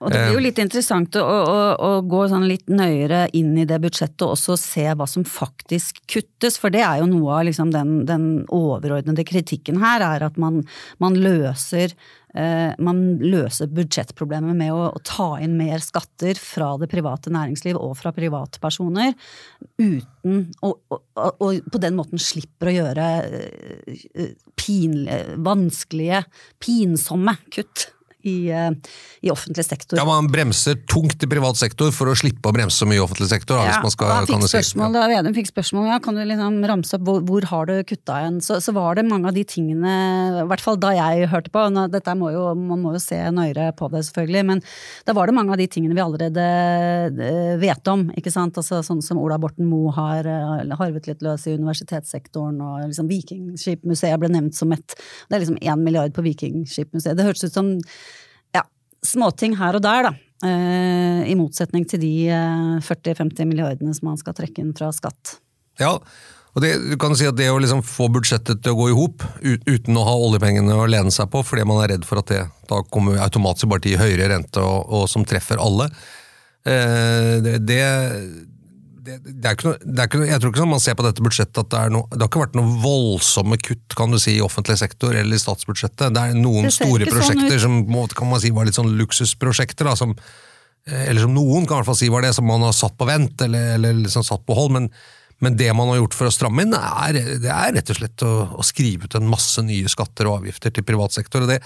Og 0.04 0.12
det 0.12 0.20
blir 0.20 0.36
jo 0.36 0.44
litt 0.44 0.60
interessant 0.60 1.16
å, 1.16 1.24
å, 1.24 1.60
å 1.80 1.92
gå 2.08 2.26
sånn 2.28 2.48
litt 2.50 2.68
nøyere 2.72 3.26
inn 3.38 3.54
i 3.60 3.68
det 3.68 3.78
budsjettet 3.84 4.26
og 4.26 4.34
også 4.36 4.58
se 4.60 4.84
hva 5.00 5.08
som 5.08 5.24
faktisk 5.28 6.02
kuttes, 6.12 6.58
for 6.60 6.74
det 6.74 6.82
er 6.84 7.00
jo 7.00 7.08
noe 7.08 7.38
av 7.38 7.48
liksom 7.48 7.72
den, 7.72 8.02
den, 8.10 8.26
overordnede 8.54 9.24
kritikken 9.28 9.80
her, 9.84 10.04
er 10.04 10.28
at 10.28 10.40
man, 10.42 10.64
man 11.04 11.16
løser 11.16 11.94
eh, 11.94 11.96
man 12.34 13.02
løser 13.22 13.70
budsjettproblemet 13.70 14.58
med 14.58 14.74
å, 14.74 14.88
ta 15.06 15.36
inn 15.44 15.54
mer 15.60 15.84
skatter 15.84 16.40
fra 16.42 16.72
det 16.82 16.90
private 16.90 17.30
næringsliv 17.34 17.78
og 17.78 17.94
fra 18.00 18.14
privatpersoner, 18.16 19.14
uten 19.78 20.40
og, 20.66 20.80
og, 20.90 21.02
og 21.44 21.70
på 21.70 21.82
den 21.84 21.98
måten 22.00 22.22
slipper 22.22 22.72
å 22.72 22.76
gjøre 22.80 23.10
eh, 23.30 24.34
pinlige, 24.58 25.38
vanskelige, 25.46 26.24
pinsomme 26.64 27.38
kutt 27.54 27.92
i, 28.24 28.52
eh, 28.52 28.70
i, 29.22 29.32
offentlig 29.32 29.66
sektor. 29.66 29.98
Ja, 30.00 30.06
Man 30.08 30.30
bremser 30.32 30.78
tungt 30.90 31.24
i 31.24 31.30
privat 31.30 31.60
sektor 31.60 31.92
for 31.96 32.12
å 32.12 32.16
slippe 32.18 32.50
å 32.50 32.56
bremse 32.56 32.80
så 32.80 32.88
mye 32.88 33.02
i 33.02 33.04
offentlig 33.04 33.30
sektor. 33.32 33.60
Da, 33.60 33.68
ja, 33.68 33.74
hvis 33.76 33.88
man 33.88 33.94
skal, 33.96 34.14
han 34.14 34.30
fikk 34.30 34.48
spørsmål, 34.54 34.98
ja. 34.98 35.10
Vedum 35.14 35.36
fikk 35.36 35.52
spørsmål 35.52 35.90
ja, 35.92 36.00
kan 36.04 36.18
du 36.18 36.24
liksom 36.28 36.60
ramse 36.70 36.98
opp 36.98 37.06
hvor, 37.08 37.20
hvor 37.28 37.48
har 37.52 37.70
du 37.70 37.76
kutta 37.88 38.20
igjen, 38.24 38.40
så, 38.46 38.60
så, 38.64 38.74
var 38.74 38.98
det 38.98 39.06
mange 39.10 39.30
av 39.30 39.36
de 39.38 39.44
tingene, 39.48 39.96
i 40.42 40.46
hvert 40.50 40.64
fall 40.64 40.80
da 40.82 40.94
jeg 40.96 41.28
hørte 41.32 41.52
på, 41.54 41.66
nå, 41.74 41.86
dette 41.94 42.16
må 42.18 42.32
jo, 42.34 42.46
man 42.58 42.82
må 42.82 42.96
jo 42.96 43.04
se 43.04 43.20
nøyere 43.36 43.70
på 43.78 43.90
det 43.94 44.06
selvfølgelig, 44.08 44.46
men 44.50 44.64
da 45.08 45.16
var 45.18 45.30
det 45.30 45.38
mange 45.38 45.54
av 45.54 45.62
de 45.62 45.68
tingene 45.72 45.98
vi 45.98 46.04
allerede 46.04 46.48
eh, 47.28 47.54
vet 47.62 47.92
om. 47.92 48.08
ikke 48.18 48.34
sant, 48.34 48.58
altså 48.60 48.82
Sånn 48.84 49.04
som 49.06 49.20
Ola 49.22 49.38
Borten 49.42 49.68
Moe 49.70 49.94
har 49.96 50.28
eh, 50.28 50.74
harvet 50.80 51.08
litt 51.10 51.24
løs 51.26 51.46
i 51.48 51.58
universitetssektoren, 51.60 52.60
og 52.64 52.88
liksom 52.88 53.12
Vikingskipmuseet 53.12 54.20
ble 54.22 54.32
nevnt 54.34 54.58
som 54.58 54.72
et 54.76 54.96
Det 54.96 55.38
er 55.38 55.44
liksom 55.44 55.60
én 55.62 55.84
milliard 55.84 56.14
på 56.16 56.24
Vikingskipmuseet. 56.26 57.18
Det 57.18 57.28
hørtes 57.28 57.52
ut 57.52 57.56
som 57.56 57.72
småting 59.08 59.58
her 59.60 59.78
og 59.78 59.84
der, 59.86 60.10
da. 60.10 60.14
Eh, 60.44 61.24
I 61.32 61.36
motsetning 61.40 61.86
til 61.88 62.02
de 62.04 62.14
40-50 62.84 63.44
eh, 63.44 63.48
milliardene 63.48 63.96
som 63.96 64.10
man 64.12 64.20
skal 64.20 64.36
trekke 64.38 64.64
inn 64.64 64.74
fra 64.76 64.92
skatt. 64.96 65.38
Ja, 65.80 65.96
og 66.54 66.62
det, 66.62 66.74
du 66.92 66.98
kan 67.02 67.16
si 67.18 67.26
at 67.26 67.38
det 67.38 67.50
å 67.50 67.60
liksom 67.62 67.82
få 67.86 68.10
budsjettet 68.14 68.62
til 68.62 68.76
å 68.76 68.78
gå 68.78 68.90
i 68.92 68.98
hop 68.98 69.24
uten 69.42 69.98
å 69.98 70.06
ha 70.06 70.18
oljepengene 70.28 70.76
å 70.78 70.90
lene 70.90 71.14
seg 71.14 71.32
på, 71.34 71.42
fordi 71.48 71.66
man 71.66 71.82
er 71.82 71.96
redd 71.96 72.06
for 72.06 72.22
at 72.22 72.30
det 72.30 72.44
da 72.70 72.82
kommer 72.94 73.22
automatisk 73.24 73.72
bare 73.72 73.86
til 73.88 73.98
høyere 74.02 74.30
rente 74.36 74.62
og, 74.62 74.92
og 74.94 75.08
som 75.10 75.26
treffer 75.26 75.62
alle, 75.62 75.90
eh, 76.68 77.40
det, 77.46 77.58
det, 77.66 77.82
det, 79.04 79.18
det, 79.26 79.50
er 79.50 79.58
noe, 79.68 79.80
det 79.84 80.00
er 80.00 80.08
ikke 80.08 80.20
noe, 80.22 80.28
Jeg 80.30 80.42
tror 80.42 80.54
ikke 80.54 80.62
sånn 80.62 80.72
man 80.72 80.84
ser 80.84 80.96
på 81.00 81.06
dette 81.06 81.24
budsjettet 81.26 81.60
at 81.60 81.72
det, 81.74 81.80
er 81.80 81.94
noe, 81.94 82.08
det 82.14 82.22
har 82.22 82.30
ikke 82.30 82.44
vært 82.44 82.58
noen 82.60 82.78
voldsomme 82.84 83.58
kutt 83.60 83.98
kan 84.00 84.14
du 84.14 84.20
si, 84.22 84.38
i 84.38 84.44
offentlig 84.46 84.78
sektor 84.80 85.18
eller 85.18 85.36
i 85.36 85.42
statsbudsjettet. 85.42 86.14
Det 86.16 86.24
er 86.24 86.38
noen 86.38 86.72
store 86.74 87.08
sånn 87.08 87.12
prosjekter 87.12 87.60
sånn 87.66 87.82
som 87.84 88.16
kan 88.20 88.32
man 88.32 88.44
si 88.44 88.54
var 88.56 88.70
litt 88.70 88.80
sånn 88.80 88.94
luksusprosjekter. 89.00 89.90
Da, 89.90 89.98
som, 90.00 90.16
eh, 90.88 91.10
eller 91.10 91.26
som 91.26 91.36
noen 91.36 91.68
kan 91.68 91.78
i 91.78 91.82
hvert 91.82 91.92
fall 91.92 92.00
si 92.00 92.12
var 92.14 92.24
det, 92.26 92.32
som 92.38 92.48
man 92.48 92.64
har 92.64 92.76
satt 92.78 92.96
på 93.00 93.08
vent 93.10 93.44
eller, 93.44 93.74
eller 93.78 94.00
liksom 94.06 94.26
satt 94.28 94.46
på 94.48 94.58
hold. 94.58 94.76
Men, 94.78 94.92
men, 95.44 95.58
det 95.60 95.72
man 95.76 95.92
har 95.92 96.00
gjort 96.00 96.20
for 96.20 96.30
å 96.30 96.36
stramme 96.36 96.64
inn, 96.64 96.78
er, 96.78 97.20
det 97.44 97.52
er 97.52 97.74
rett 97.76 97.92
og 97.92 98.00
slett 98.00 98.28
å, 98.28 98.36
å, 98.56 98.68
skrive 98.68 99.10
ut 99.10 99.18
en 99.20 99.28
masse 99.32 99.64
nye 99.66 99.92
skatter 99.92 100.30
og 100.30 100.40
avgifter 100.42 100.72
til 100.72 100.88
privat 100.88 101.16
sektor. 101.16 101.44
og 101.44 101.52
det 101.52 101.60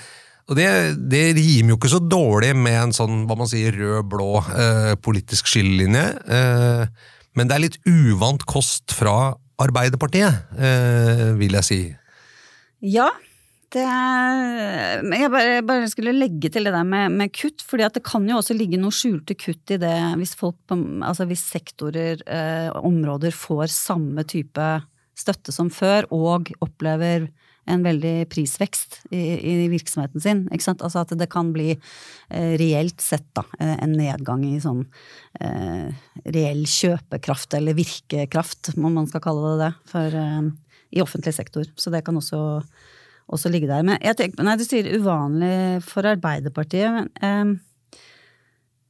og 0.47 0.55
det, 0.55 0.67
det, 1.11 1.33
rimer 1.35 1.73
jo 1.73 1.75
ikke 1.75 1.91
så 1.91 1.99
dårlig 1.99 2.53
med 2.55 2.77
en 2.79 2.93
sånn 2.95 3.25
hva 3.27 3.35
man 3.35 3.49
sier, 3.51 3.75
rød-blå 3.75 4.29
eh, 4.55 4.93
politisk 5.03 5.49
skillelinje. 5.51 6.05
Eh, 6.23 7.07
men 7.37 7.49
det 7.49 7.55
er 7.55 7.63
litt 7.67 7.79
uvant 7.85 8.43
kost 8.49 8.93
fra 8.97 9.35
Arbeiderpartiet, 9.61 10.51
eh, 10.57 11.31
vil 11.37 11.57
jeg 11.57 11.65
si. 11.65 11.79
Ja, 12.85 13.07
det 13.73 13.83
er, 13.83 15.01
jeg 15.03 15.31
bare, 15.33 15.55
bare, 15.65 15.87
skulle 15.91 16.13
legge 16.15 16.51
til 16.53 16.69
det 16.69 16.73
der 16.75 16.85
med, 16.87 17.15
med, 17.17 17.33
kutt, 17.35 17.63
fordi 17.65 17.87
det 17.97 18.03
kan 18.05 18.27
jo 18.29 18.37
også 18.39 18.55
ligge 18.55 18.79
noe 18.79 18.95
skjulte 18.95 19.35
kutt 19.37 19.73
i 19.75 19.79
det 19.81 19.95
hvis, 20.21 20.37
folk, 20.39 20.59
altså 20.71 21.27
hvis 21.27 21.43
sektorer, 21.51 22.21
eh, 22.23 22.69
områder, 22.79 23.35
får 23.35 23.67
samme 23.73 24.23
type 24.29 24.69
støtte 25.17 25.53
som 25.53 25.71
før 25.73 26.07
og 26.13 26.53
opplever 26.63 27.27
en 27.67 27.83
veldig 27.85 28.27
prisvekst 28.31 28.99
i, 29.11 29.21
i 29.37 29.55
virksomheten 29.71 30.23
sin. 30.23 30.43
Altså 30.51 31.03
at 31.03 31.13
det 31.19 31.29
kan 31.31 31.51
bli 31.55 31.73
eh, 31.73 32.53
reelt 32.59 33.03
sett 33.03 33.27
da, 33.37 33.43
eh, 33.59 33.75
en 33.83 33.95
nedgang 33.97 34.45
i 34.47 34.57
sånn 34.63 34.85
eh, 35.41 35.91
reell 36.25 36.63
kjøpekraft, 36.71 37.57
eller 37.59 37.77
virkekraft, 37.77 38.73
om 38.77 38.89
man 38.99 39.09
skal 39.09 39.23
kalle 39.23 39.53
det 39.53 39.65
det, 39.65 39.71
for, 39.91 40.19
eh, 40.23 40.51
i 40.95 41.03
offentlig 41.03 41.35
sektor. 41.35 41.67
Så 41.75 41.91
det 41.93 42.03
kan 42.07 42.17
også, 42.17 42.41
også 43.27 43.51
ligge 43.53 43.69
der. 43.69 43.85
Men 43.87 43.99
jeg 44.01 44.19
tenker, 44.19 44.47
nei, 44.47 44.57
du 44.59 44.65
sier 44.67 44.91
uvanlig 44.95 45.83
for 45.87 46.07
Arbeiderpartiet. 46.07 47.11
men 47.21 47.55
eh, 47.55 47.63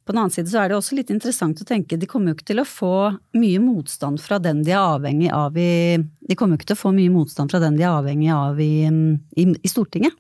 på 0.08 0.16
den 0.16 0.22
annen 0.24 0.34
side 0.34 0.50
så 0.52 0.62
er 0.62 0.72
det 0.72 0.78
også 0.78 0.96
litt 0.98 1.12
interessant 1.14 1.60
å 1.62 1.68
tenke, 1.68 2.00
de 2.00 2.08
kommer 2.10 2.32
jo 2.32 2.38
ikke 2.38 2.52
til 2.54 2.64
å 2.64 2.68
få 2.68 2.94
mye 3.38 3.60
motstand 3.60 4.22
fra 4.24 4.40
den 4.42 4.64
de 4.64 4.72
er 4.72 4.80
avhengig 4.80 5.32
av 5.36 5.58
i 5.60 5.98
De 6.00 6.36
kommer 6.40 6.56
jo 6.56 6.62
ikke 6.62 6.72
til 6.72 6.80
å 6.80 6.86
få 6.86 6.94
mye 6.96 7.12
motstand 7.12 7.52
fra 7.52 7.62
den 7.64 7.76
de 7.80 7.84
er 7.84 7.92
avhengig 7.92 8.32
av 8.34 8.62
i, 8.64 8.88
i, 8.88 9.46
i 9.52 9.72
Stortinget. 9.72 10.16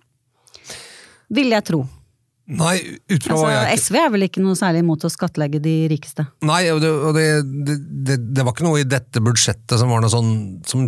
Vil 1.33 1.51
jeg 1.51 1.65
tro. 1.67 1.85
Nei, 2.47 2.77
ut 3.11 3.25
fra 3.25 3.35
altså, 3.35 3.47
jeg... 3.51 3.79
SV 3.83 3.95
er 3.99 4.11
vel 4.13 4.25
ikke 4.29 4.43
noe 4.43 4.55
særlig 4.55 4.79
imot 4.85 5.03
å 5.03 5.11
skattlegge 5.11 5.59
de 5.63 5.73
rikeste? 5.91 6.23
Nei, 6.47 6.61
og, 6.71 6.79
det, 6.79 6.91
og 6.91 7.17
det, 7.17 7.25
det, 7.67 8.15
det, 8.23 8.45
var 8.45 8.55
ikke 8.55 8.67
noe 8.67 8.79
i 8.79 8.87
dette 8.87 9.23
budsjettet 9.23 9.75
som 9.81 9.91
var 9.91 10.03
noe 10.03 10.11
sånn 10.11 10.31
som 10.67 10.85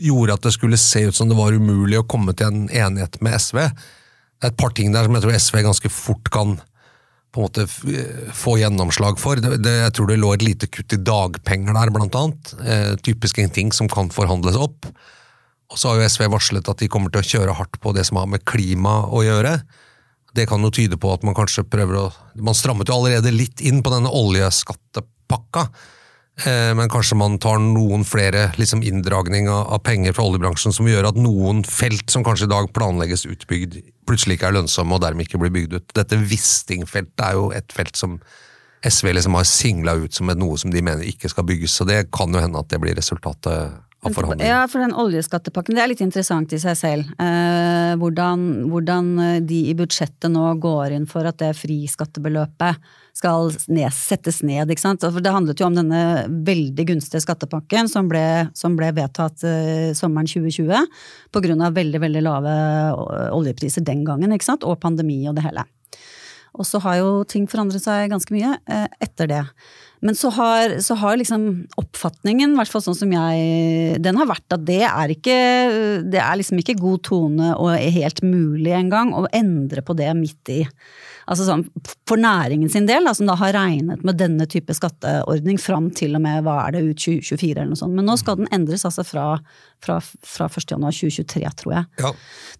gjorde 0.00 0.38
at 0.38 0.48
det 0.48 0.54
skulle 0.56 0.80
se 0.80 1.04
ut 1.10 1.18
som 1.18 1.28
det 1.28 1.36
var 1.36 1.52
umulig 1.52 2.00
å 2.00 2.06
komme 2.08 2.32
til 2.36 2.48
en 2.48 2.64
enighet 2.68 3.20
med 3.24 3.36
SV. 3.36 3.60
Det 3.66 4.48
er 4.48 4.54
et 4.54 4.60
par 4.60 4.72
ting 4.76 4.96
der 4.96 5.04
som 5.04 5.18
jeg 5.18 5.26
tror 5.26 5.36
SV 5.36 5.60
ganske 5.68 5.92
fort 5.92 6.32
kan 6.32 6.56
på 7.36 7.42
en 7.42 7.50
måte 7.50 8.32
få 8.34 8.56
gjennomslag 8.60 9.20
for. 9.20 9.40
Det, 9.42 9.58
det, 9.60 9.74
jeg 9.82 9.94
tror 9.96 10.08
det 10.08 10.18
lå 10.20 10.32
et 10.32 10.44
lite 10.46 10.68
kutt 10.72 10.94
i 10.96 11.00
dagpenger 11.04 11.76
der, 11.76 11.92
blant 11.92 12.16
annet. 12.16 12.52
Eh, 12.64 12.92
typisk 13.04 13.42
en 13.42 13.52
ting 13.52 13.72
som 13.76 13.90
kan 13.92 14.08
forhandles 14.14 14.56
opp. 14.56 14.88
Og 15.66 15.80
så 15.80 15.90
har 15.90 16.00
jo 16.00 16.06
SV 16.08 16.28
varslet 16.32 16.70
at 16.70 16.80
de 16.80 16.88
kommer 16.88 17.12
til 17.12 17.20
å 17.20 17.28
kjøre 17.34 17.56
hardt 17.58 17.76
på 17.82 17.92
det 17.96 18.06
som 18.08 18.20
har 18.20 18.30
med 18.30 18.46
klima 18.48 19.02
å 19.10 19.20
gjøre. 19.26 19.58
Det 20.36 20.46
kan 20.48 20.64
jo 20.64 20.72
tyde 20.72 20.98
på 21.00 21.10
at 21.12 21.24
man 21.26 21.36
kanskje 21.36 21.66
prøver 21.68 22.00
å 22.00 22.06
Man 22.36 22.56
strammet 22.56 22.90
jo 22.90 22.98
allerede 22.98 23.32
litt 23.32 23.62
inn 23.64 23.82
på 23.82 23.92
denne 23.92 24.12
oljeskattepakka. 24.12 25.66
Eh, 26.44 26.72
men 26.76 26.90
kanskje 26.92 27.16
man 27.16 27.38
tar 27.40 27.60
noen 27.62 28.04
flere 28.04 28.50
liksom 28.60 28.82
inndragning 28.84 29.48
av 29.48 29.80
penger 29.84 30.12
fra 30.12 30.26
oljebransjen 30.28 30.74
som 30.76 30.88
gjør 30.88 31.08
at 31.08 31.20
noen 31.20 31.64
felt 31.64 32.12
som 32.12 32.24
kanskje 32.24 32.48
i 32.48 32.52
dag 32.52 32.68
planlegges 32.76 33.24
utbygd, 33.28 33.78
plutselig 34.06 34.38
ikke 34.38 34.50
er 34.50 34.58
lønnsomme 34.58 34.96
og 34.96 35.02
dermed 35.04 35.26
ikke 35.26 35.40
blir 35.42 35.54
bygd 35.54 35.78
ut. 35.78 35.94
Dette 35.96 36.18
Wisting-feltet 36.30 37.24
er 37.26 37.38
jo 37.38 37.48
et 37.56 37.74
felt 37.74 37.98
som 37.98 38.18
SV 38.86 39.10
liksom 39.16 39.34
har 39.34 39.48
singla 39.48 39.96
ut 39.98 40.14
som 40.14 40.30
noe 40.38 40.58
som 40.60 40.70
de 40.70 40.82
mener 40.84 41.06
ikke 41.08 41.30
skal 41.32 41.46
bygges, 41.48 41.74
så 41.74 41.86
det 41.88 42.06
kan 42.14 42.32
jo 42.32 42.42
hende 42.42 42.60
at 42.60 42.70
det 42.70 42.78
blir 42.82 42.94
resultatet 42.94 43.72
av 44.06 44.12
forhandlingene. 44.14 44.50
Ja, 44.50 44.60
for 44.70 44.84
den 44.84 44.94
oljeskattepakken, 44.94 45.74
det 45.78 45.82
er 45.82 45.90
litt 45.90 46.04
interessant 46.04 46.52
i 46.54 46.60
seg 46.62 46.76
selv. 46.78 47.10
Eh, 47.22 47.96
hvordan, 47.98 48.46
hvordan 48.70 49.10
de 49.48 49.62
i 49.72 49.74
budsjettet 49.78 50.30
nå 50.30 50.44
går 50.62 50.94
inn 50.98 51.08
for 51.10 51.26
at 51.26 51.40
det 51.42 51.56
friskattebeløpet 51.58 52.94
skal 53.16 53.52
settes 53.94 54.42
ned. 54.44 54.70
ikke 54.70 54.82
sant? 54.82 55.04
For 55.04 55.24
det 55.24 55.32
handlet 55.32 55.60
jo 55.60 55.68
om 55.68 55.76
denne 55.78 56.02
veldig 56.46 56.88
gunstige 56.92 57.22
skattepakken 57.24 57.88
som 57.90 58.10
ble, 58.10 58.50
som 58.56 58.76
ble 58.78 58.92
vedtatt 58.96 59.46
uh, 59.46 59.94
sommeren 59.96 60.28
2020 60.28 60.84
på 61.32 61.44
grunn 61.44 61.64
av 61.64 61.76
veldig, 61.78 62.02
veldig 62.02 62.26
lave 62.26 62.52
oljepriser 63.36 63.86
den 63.86 64.04
gangen, 64.06 64.34
ikke 64.36 64.50
sant? 64.50 64.66
og 64.66 64.80
pandemi 64.82 65.22
og 65.30 65.38
det 65.38 65.46
hele. 65.46 65.64
Og 66.56 66.64
så 66.64 66.80
har 66.84 67.00
jo 67.02 67.10
ting 67.28 67.44
forandret 67.48 67.84
seg 67.84 68.08
ganske 68.12 68.32
mye 68.32 68.56
uh, 68.68 68.86
etter 69.02 69.32
det. 69.32 69.42
Men 70.04 70.16
så 70.16 70.30
har, 70.36 70.76
så 70.84 70.94
har 71.00 71.16
liksom 71.16 71.46
oppfatningen, 71.80 72.52
i 72.52 72.58
hvert 72.58 72.70
fall 72.70 72.84
sånn 72.84 72.98
som 72.98 73.12
jeg 73.14 73.96
Den 74.04 74.18
har 74.20 74.28
vært 74.28 74.52
at 74.52 74.64
det 74.68 74.82
er 74.84 75.12
ikke 75.14 75.36
Det 76.04 76.20
er 76.20 76.36
liksom 76.36 76.60
ikke 76.60 76.76
god 76.78 77.00
tone 77.08 77.54
og 77.56 77.72
helt 77.80 78.20
mulig 78.20 78.74
engang 78.76 79.14
å 79.16 79.24
endre 79.32 79.80
på 79.86 79.96
det 79.96 80.10
midt 80.18 80.52
i 80.52 80.60
altså 81.26 81.46
sånn, 81.46 81.64
for 82.06 82.20
næringen 82.20 82.70
sin 82.72 82.86
del, 82.88 83.06
da, 83.06 83.12
som 83.16 83.28
da 83.28 83.36
har 83.40 83.54
regnet 83.56 84.04
med 84.06 84.18
denne 84.20 84.46
type 84.50 84.74
skatteordning 84.76 85.58
fram 85.60 85.88
til 85.96 86.14
og 86.18 86.22
med 86.22 86.44
hva 86.46 86.60
er 86.64 86.76
det, 86.76 86.84
ut 86.86 87.02
2024 87.02 87.50
eller 87.56 87.72
noe 87.72 87.80
sånt. 87.80 87.96
Men 87.98 88.06
nå 88.06 88.14
skal 88.20 88.38
den 88.40 88.50
endres 88.54 88.86
altså 88.86 89.02
fra, 89.06 89.26
fra, 89.82 89.98
fra 90.00 90.48
1. 90.48 90.68
januar 90.70 90.94
2023, 90.94 91.42
tror 91.62 91.74
jeg. 91.74 91.90
Ja. 92.04 92.12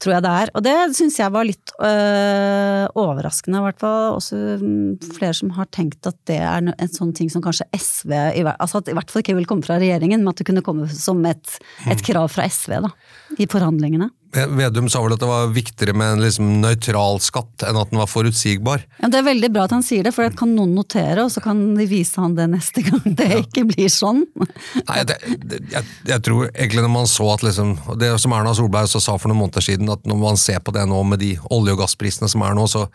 Tror 0.02 0.16
jeg 0.16 0.26
det 0.26 0.34
er. 0.42 0.52
Og 0.58 0.66
det 0.66 0.74
syns 0.98 1.20
jeg 1.20 1.34
var 1.36 1.46
litt 1.46 1.74
øh, 1.78 2.84
overraskende, 2.98 3.62
i 3.62 3.66
hvert 3.68 3.80
fall. 3.82 4.18
Også 4.18 4.40
mm, 4.62 5.12
flere 5.16 5.38
som 5.38 5.54
har 5.56 5.70
tenkt 5.74 6.10
at 6.10 6.18
det 6.28 6.40
er 6.42 6.72
en 6.74 6.92
sånn 6.92 7.14
ting 7.16 7.30
som 7.32 7.44
kanskje 7.44 7.68
SV 7.76 8.14
altså 8.56 8.80
at 8.80 8.90
i 8.90 8.94
hvert 8.96 9.10
fall 9.12 9.22
ikke 9.22 9.36
vil 9.38 9.48
komme 9.48 9.66
fra 9.66 9.78
regjeringen, 9.80 10.22
men 10.22 10.32
at 10.32 10.40
det 10.40 10.48
kunne 10.48 10.64
komme 10.66 10.88
som 10.90 11.22
et, 11.28 11.58
et 11.90 12.02
krav 12.06 12.30
fra 12.34 12.46
SV 12.50 12.80
da, 12.86 12.90
i 13.38 13.46
forhandlingene. 13.50 14.10
Vedum 14.34 14.88
sa 14.90 15.00
vel 15.00 15.14
at 15.14 15.22
det 15.22 15.28
var 15.28 15.52
viktigere 15.54 15.94
med 15.96 16.16
en 16.16 16.22
liksom 16.24 16.48
nøytral 16.60 17.20
skatt 17.24 17.64
enn 17.64 17.78
at 17.78 17.92
den 17.92 18.00
var 18.00 18.08
forutsigbar. 18.10 18.82
Ja, 19.00 19.08
Det 19.12 19.20
er 19.20 19.26
veldig 19.28 19.50
bra 19.54 19.64
at 19.68 19.74
han 19.76 19.84
sier 19.86 20.04
det, 20.04 20.12
for 20.16 20.26
det 20.26 20.36
kan 20.38 20.52
noen 20.56 20.74
notere, 20.76 21.24
og 21.24 21.32
så 21.32 21.40
kan 21.44 21.62
de 21.78 21.86
vise 21.88 22.20
han 22.20 22.36
det 22.36 22.48
neste 22.52 22.84
gang 22.84 23.04
det 23.06 23.28
ja. 23.30 23.40
ikke 23.44 23.66
blir 23.70 23.92
sånn. 23.92 24.24
Nei, 24.36 24.98
det, 25.08 25.18
det, 25.40 25.62
jeg, 25.72 25.90
jeg, 26.10 26.24
tror 26.26 26.50
egentlig 26.50 26.84
når 26.84 26.94
man 26.98 27.10
så 27.10 27.28
at 27.32 27.44
liksom, 27.46 27.76
Det 28.00 28.12
som 28.20 28.34
Erna 28.36 28.54
Solberg 28.56 28.90
sa 28.92 29.16
for 29.16 29.30
noen 29.30 29.44
måneder 29.44 29.64
siden, 29.64 29.90
at 29.92 30.04
når 30.08 30.20
man 30.20 30.40
ser 30.40 30.60
på 30.64 30.74
det 30.76 30.84
nå 30.90 31.02
med 31.08 31.22
de 31.22 31.36
olje- 31.54 31.76
og 31.76 31.84
gassprisene 31.84 32.28
som 32.30 32.44
er 32.44 32.56
nå, 32.58 32.66
så, 32.70 32.86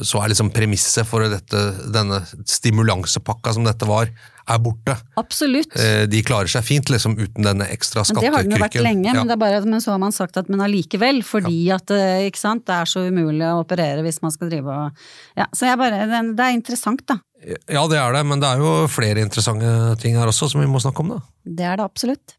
så 0.00 0.22
er 0.22 0.32
liksom 0.32 0.50
premisset 0.54 1.06
for 1.08 1.28
dette, 1.28 1.64
denne 1.94 2.22
stimulansepakka 2.48 3.54
som 3.54 3.68
dette 3.68 3.88
var, 3.88 4.10
er 4.48 4.58
borte. 4.62 4.94
Absolutt. 5.20 5.76
Eh, 5.78 6.04
de 6.10 6.22
klarer 6.26 6.50
seg 6.50 6.64
fint 6.66 6.90
liksom 6.92 7.16
uten 7.18 7.46
denne 7.46 7.66
ekstra 7.74 8.04
Men 8.08 8.20
det 8.22 8.32
har 8.34 8.46
den 8.46 8.56
jo 8.56 8.62
vært 8.62 8.78
lenge, 8.82 9.06
Ja. 9.10 9.16
men, 9.18 9.28
det 9.30 9.36
er 9.36 9.42
bare, 9.42 9.60
men 9.64 9.80
så 9.84 9.92
har 9.94 10.00
man 10.02 10.14
sagt 10.16 10.36
at 10.40 10.48
men 10.48 10.60
allikevel, 10.64 11.22
fordi 11.26 11.70
at 11.74 11.90
eh, 11.94 12.26
ikke 12.30 12.40
sant, 12.40 12.64
det 12.66 12.74
er 12.74 12.90
så 12.90 13.04
umulig 13.08 13.44
å 13.46 13.60
operere 13.62 14.02
hvis 14.06 14.22
man 14.24 14.34
skal 14.34 14.50
drive 14.52 14.66
og 14.68 15.04
ja, 15.38 15.46
Så 15.52 15.68
jeg 15.68 15.78
bare, 15.78 16.06
det, 16.10 16.22
det 16.38 16.44
er 16.48 16.56
interessant, 16.56 17.04
da. 17.06 17.20
Ja, 17.70 17.84
det 17.86 18.00
er 18.00 18.12
det, 18.16 18.24
men 18.26 18.40
det 18.42 18.48
er 18.50 18.58
jo 18.64 18.88
flere 18.90 19.22
interessante 19.22 19.96
ting 20.02 20.16
her 20.18 20.26
også 20.26 20.50
som 20.50 20.60
vi 20.60 20.66
må 20.70 20.80
snakke 20.82 21.04
om, 21.04 21.16
da. 21.16 21.20
Det 21.44 21.64
er 21.64 21.76
det 21.78 21.86
absolutt. 21.86 22.34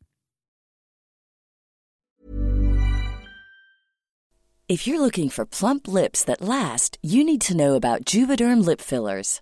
If 4.72 4.86
you're 4.86 5.00
looking 5.02 5.30
for 5.32 5.46
plump 5.46 5.88
lips 5.88 6.24
that 6.26 6.42
last, 6.42 7.00
you 7.02 7.24
need 7.24 7.42
to 7.42 7.56
know 7.58 7.74
about 7.76 8.06
Juvederm 8.06 8.64
lip 8.64 8.82
fillers. 8.82 9.42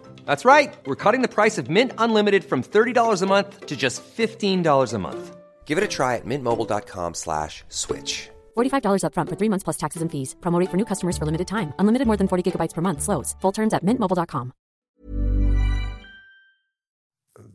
That's 0.31 0.45
right. 0.45 0.73
We're 0.85 1.03
cutting 1.03 1.23
the 1.23 1.27
price 1.27 1.57
of 1.57 1.69
Mint 1.69 1.91
Unlimited 1.97 2.45
from 2.45 2.63
$30 2.63 3.21
a 3.21 3.25
month 3.25 3.65
to 3.65 3.75
just 3.75 4.01
$15 4.17 4.93
a 4.93 4.97
month. 4.97 5.35
Give 5.65 5.77
it 5.77 5.83
a 5.83 5.89
try 5.97 6.15
at 6.15 6.25
mintmobile.com 6.25 7.15
slash 7.15 7.65
switch. 7.67 8.29
$45 8.55 9.03
up 9.03 9.13
front 9.13 9.27
for 9.27 9.35
three 9.35 9.49
months 9.49 9.65
plus 9.65 9.77
taxes 9.83 10.01
and 10.01 10.09
fees. 10.09 10.35
Promo 10.39 10.65
for 10.71 10.77
new 10.77 10.85
customers 10.85 11.17
for 11.17 11.25
limited 11.25 11.49
time. 11.49 11.73
Unlimited 11.79 12.07
more 12.07 12.15
than 12.15 12.29
40 12.29 12.49
gigabytes 12.49 12.73
per 12.73 12.81
month. 12.81 13.01
Slows. 13.01 13.35
Full 13.41 13.51
terms 13.51 13.73
at 13.73 13.83
mintmobile.com. 13.83 14.53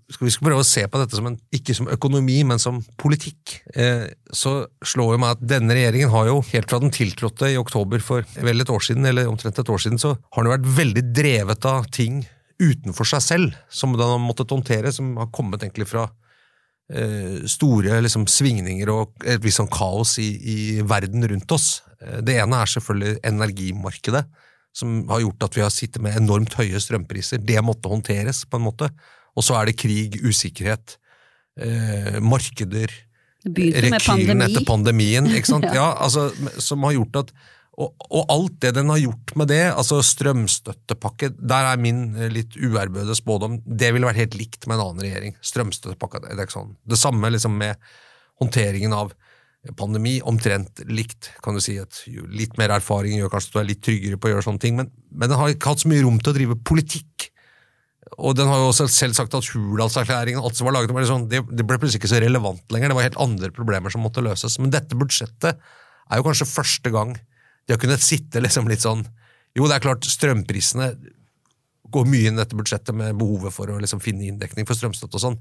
vi 0.07 0.31
skal 0.31 0.47
prøve 0.47 0.63
å 0.63 0.67
se 0.67 0.85
på 0.87 1.01
dette 1.01 1.19
som 1.19 1.27
en, 1.27 1.37
ikke 1.57 1.75
som 1.75 1.89
økonomi, 1.91 2.37
men 2.47 2.61
som 2.63 2.79
politikk, 3.01 3.57
eh, 3.75 4.07
så 4.31 4.53
slår 4.85 5.17
jo 5.17 5.19
meg 5.25 5.35
at 5.35 5.43
denne 5.55 5.75
regjeringen 5.75 6.13
har 6.13 6.29
jo, 6.29 6.37
helt 6.53 6.71
fra 6.71 6.79
den 6.83 6.95
tiltrådte 6.95 7.51
i 7.51 7.59
oktober 7.59 8.05
for 8.05 8.23
vel 8.39 8.63
et 8.63 8.71
år 8.71 8.85
siden, 8.87 9.09
eller 9.09 9.27
omtrent 9.27 9.59
et 9.59 9.73
år 9.73 9.83
siden, 9.83 9.99
så 9.99 10.15
har 10.15 10.47
den 10.47 10.55
vært 10.55 10.71
veldig 10.79 11.05
drevet 11.11 11.67
av 11.67 11.91
ting 11.91 12.23
utenfor 12.63 13.09
seg 13.09 13.25
selv, 13.25 13.57
som 13.69 13.95
den 13.97 14.07
har 14.07 14.23
måttet 14.23 14.53
håndtere, 14.53 14.93
som 14.95 15.15
har 15.21 15.29
kommet 15.35 15.63
egentlig 15.63 15.89
fra 15.91 16.07
eh, 16.93 17.45
store 17.51 18.01
liksom, 18.05 18.27
svingninger 18.31 18.91
og 18.93 19.27
et 19.27 19.43
visst 19.45 19.61
sånn 19.61 19.73
kaos 19.73 20.17
i, 20.23 20.29
i 20.37 20.59
verden 20.87 21.27
rundt 21.29 21.57
oss. 21.57 21.83
Eh, 22.01 22.21
det 22.27 22.39
ene 22.43 22.63
er 22.63 22.73
selvfølgelig 22.73 23.21
energimarkedet, 23.33 24.25
som 24.77 25.03
har 25.09 25.25
gjort 25.25 25.49
at 25.49 25.57
vi 25.57 25.65
har 25.65 25.73
sittet 25.73 26.05
med 26.05 26.17
enormt 26.21 26.57
høye 26.59 26.81
strømpriser. 26.83 27.41
Det 27.45 27.61
måtte 27.65 27.93
håndteres, 27.93 28.45
på 28.49 28.61
en 28.61 28.67
måte. 28.67 28.91
Og 29.37 29.45
så 29.45 29.57
er 29.59 29.69
det 29.69 29.79
krig, 29.81 30.19
usikkerhet, 30.25 30.97
eh, 31.61 32.17
markeder, 32.25 32.93
rekylen 33.47 34.01
pandemi. 34.01 34.45
etter 34.49 34.65
pandemien, 34.67 35.29
ikke 35.37 35.53
sant? 35.53 35.69
Ja. 35.71 35.75
ja. 35.75 35.89
altså, 36.03 36.31
som 36.63 36.85
har 36.89 36.97
gjort 36.97 37.21
at 37.25 37.37
og, 37.77 37.93
og 38.09 38.31
alt 38.33 38.57
det 38.65 38.73
den 38.79 38.89
har 38.89 39.01
gjort 39.03 39.35
med 39.37 39.51
det, 39.53 39.63
altså 39.69 39.99
strømstøttepakke, 40.05 41.35
der 41.37 41.71
er 41.75 41.81
min 41.81 42.09
eh, 42.17 42.33
litt 42.33 42.57
uærbøde 42.57 43.17
spådom, 43.19 43.59
det 43.67 43.93
ville 43.93 44.09
vært 44.09 44.23
helt 44.23 44.37
likt 44.41 44.65
med 44.65 44.79
en 44.79 44.87
annen 44.87 45.05
regjering. 45.05 45.37
Strømstøttepakke, 45.45 46.23
det 46.25 46.33
er 46.39 46.47
ikke 46.47 46.57
sånn. 46.57 46.73
Det 46.89 46.99
samme 47.01 47.31
liksom 47.35 47.59
med 47.61 47.77
håndteringen 48.41 48.97
av 48.97 49.13
pandemi, 49.77 50.17
omtrent 50.25 50.81
likt, 50.89 51.33
kan 51.45 51.57
du 51.57 51.61
si. 51.61 51.77
at 51.83 52.01
Litt 52.33 52.57
mer 52.61 52.73
erfaring 52.79 53.19
gjør 53.19 53.33
kanskje 53.35 53.51
at 53.51 53.57
du 53.57 53.61
er 53.61 53.71
litt 53.73 53.85
tryggere 53.85 54.21
på 54.21 54.31
å 54.31 54.35
gjøre 54.35 54.47
sånne 54.47 54.63
ting, 54.63 54.81
men, 54.81 54.91
men 55.11 55.33
den 55.33 55.41
har 55.41 55.53
ikke 55.53 55.75
hatt 55.75 55.85
så 55.85 55.93
mye 55.93 56.05
rom 56.07 56.21
til 56.23 56.33
å 56.33 56.37
drive 56.39 56.59
politikk. 56.65 57.31
Og 58.23 58.37
den 58.39 58.49
har 58.49 58.63
jo 58.63 58.71
også 58.71 58.87
selv 58.89 59.17
sagt 59.19 59.35
at 59.37 59.49
Hurdalserklæringen 59.53 60.41
alt 60.41 60.57
som 60.57 60.69
var 60.69 60.79
laget, 60.79 60.95
sånn, 61.11 61.27
det, 61.29 61.43
det 61.51 61.67
ble 61.67 61.77
plutselig 61.83 62.01
ikke 62.01 62.15
så 62.15 62.23
relevant 62.23 62.63
lenger. 62.73 62.93
Det 62.93 62.99
var 63.01 63.09
helt 63.11 63.25
andre 63.27 63.51
problemer 63.53 63.93
som 63.93 64.07
måtte 64.07 64.25
løses. 64.25 64.61
Men 64.63 64.73
dette 64.73 64.97
budsjettet 64.97 65.59
er 65.59 66.21
jo 66.21 66.25
kanskje 66.25 66.49
første 66.49 66.93
gang 66.95 67.17
de 67.67 67.75
har 67.75 67.83
kunnet 67.83 68.05
sitte 68.05 68.43
liksom 68.43 68.71
litt 68.71 68.85
sånn 68.85 69.05
Jo, 69.57 69.67
det 69.67 69.79
er 69.79 69.85
klart, 69.85 70.07
strømprisene 70.07 70.91
går 71.93 72.09
mye 72.11 72.31
inn 72.31 72.37
i 72.37 72.43
dette 72.43 72.59
budsjettet 72.59 72.97
med 72.97 73.17
behovet 73.19 73.55
for 73.55 73.71
å 73.71 73.79
liksom 73.81 74.03
finne 74.03 74.27
inndekning 74.27 74.67
for 74.69 74.79
strømstøtte 74.79 75.17
og 75.17 75.23
sånn, 75.23 75.37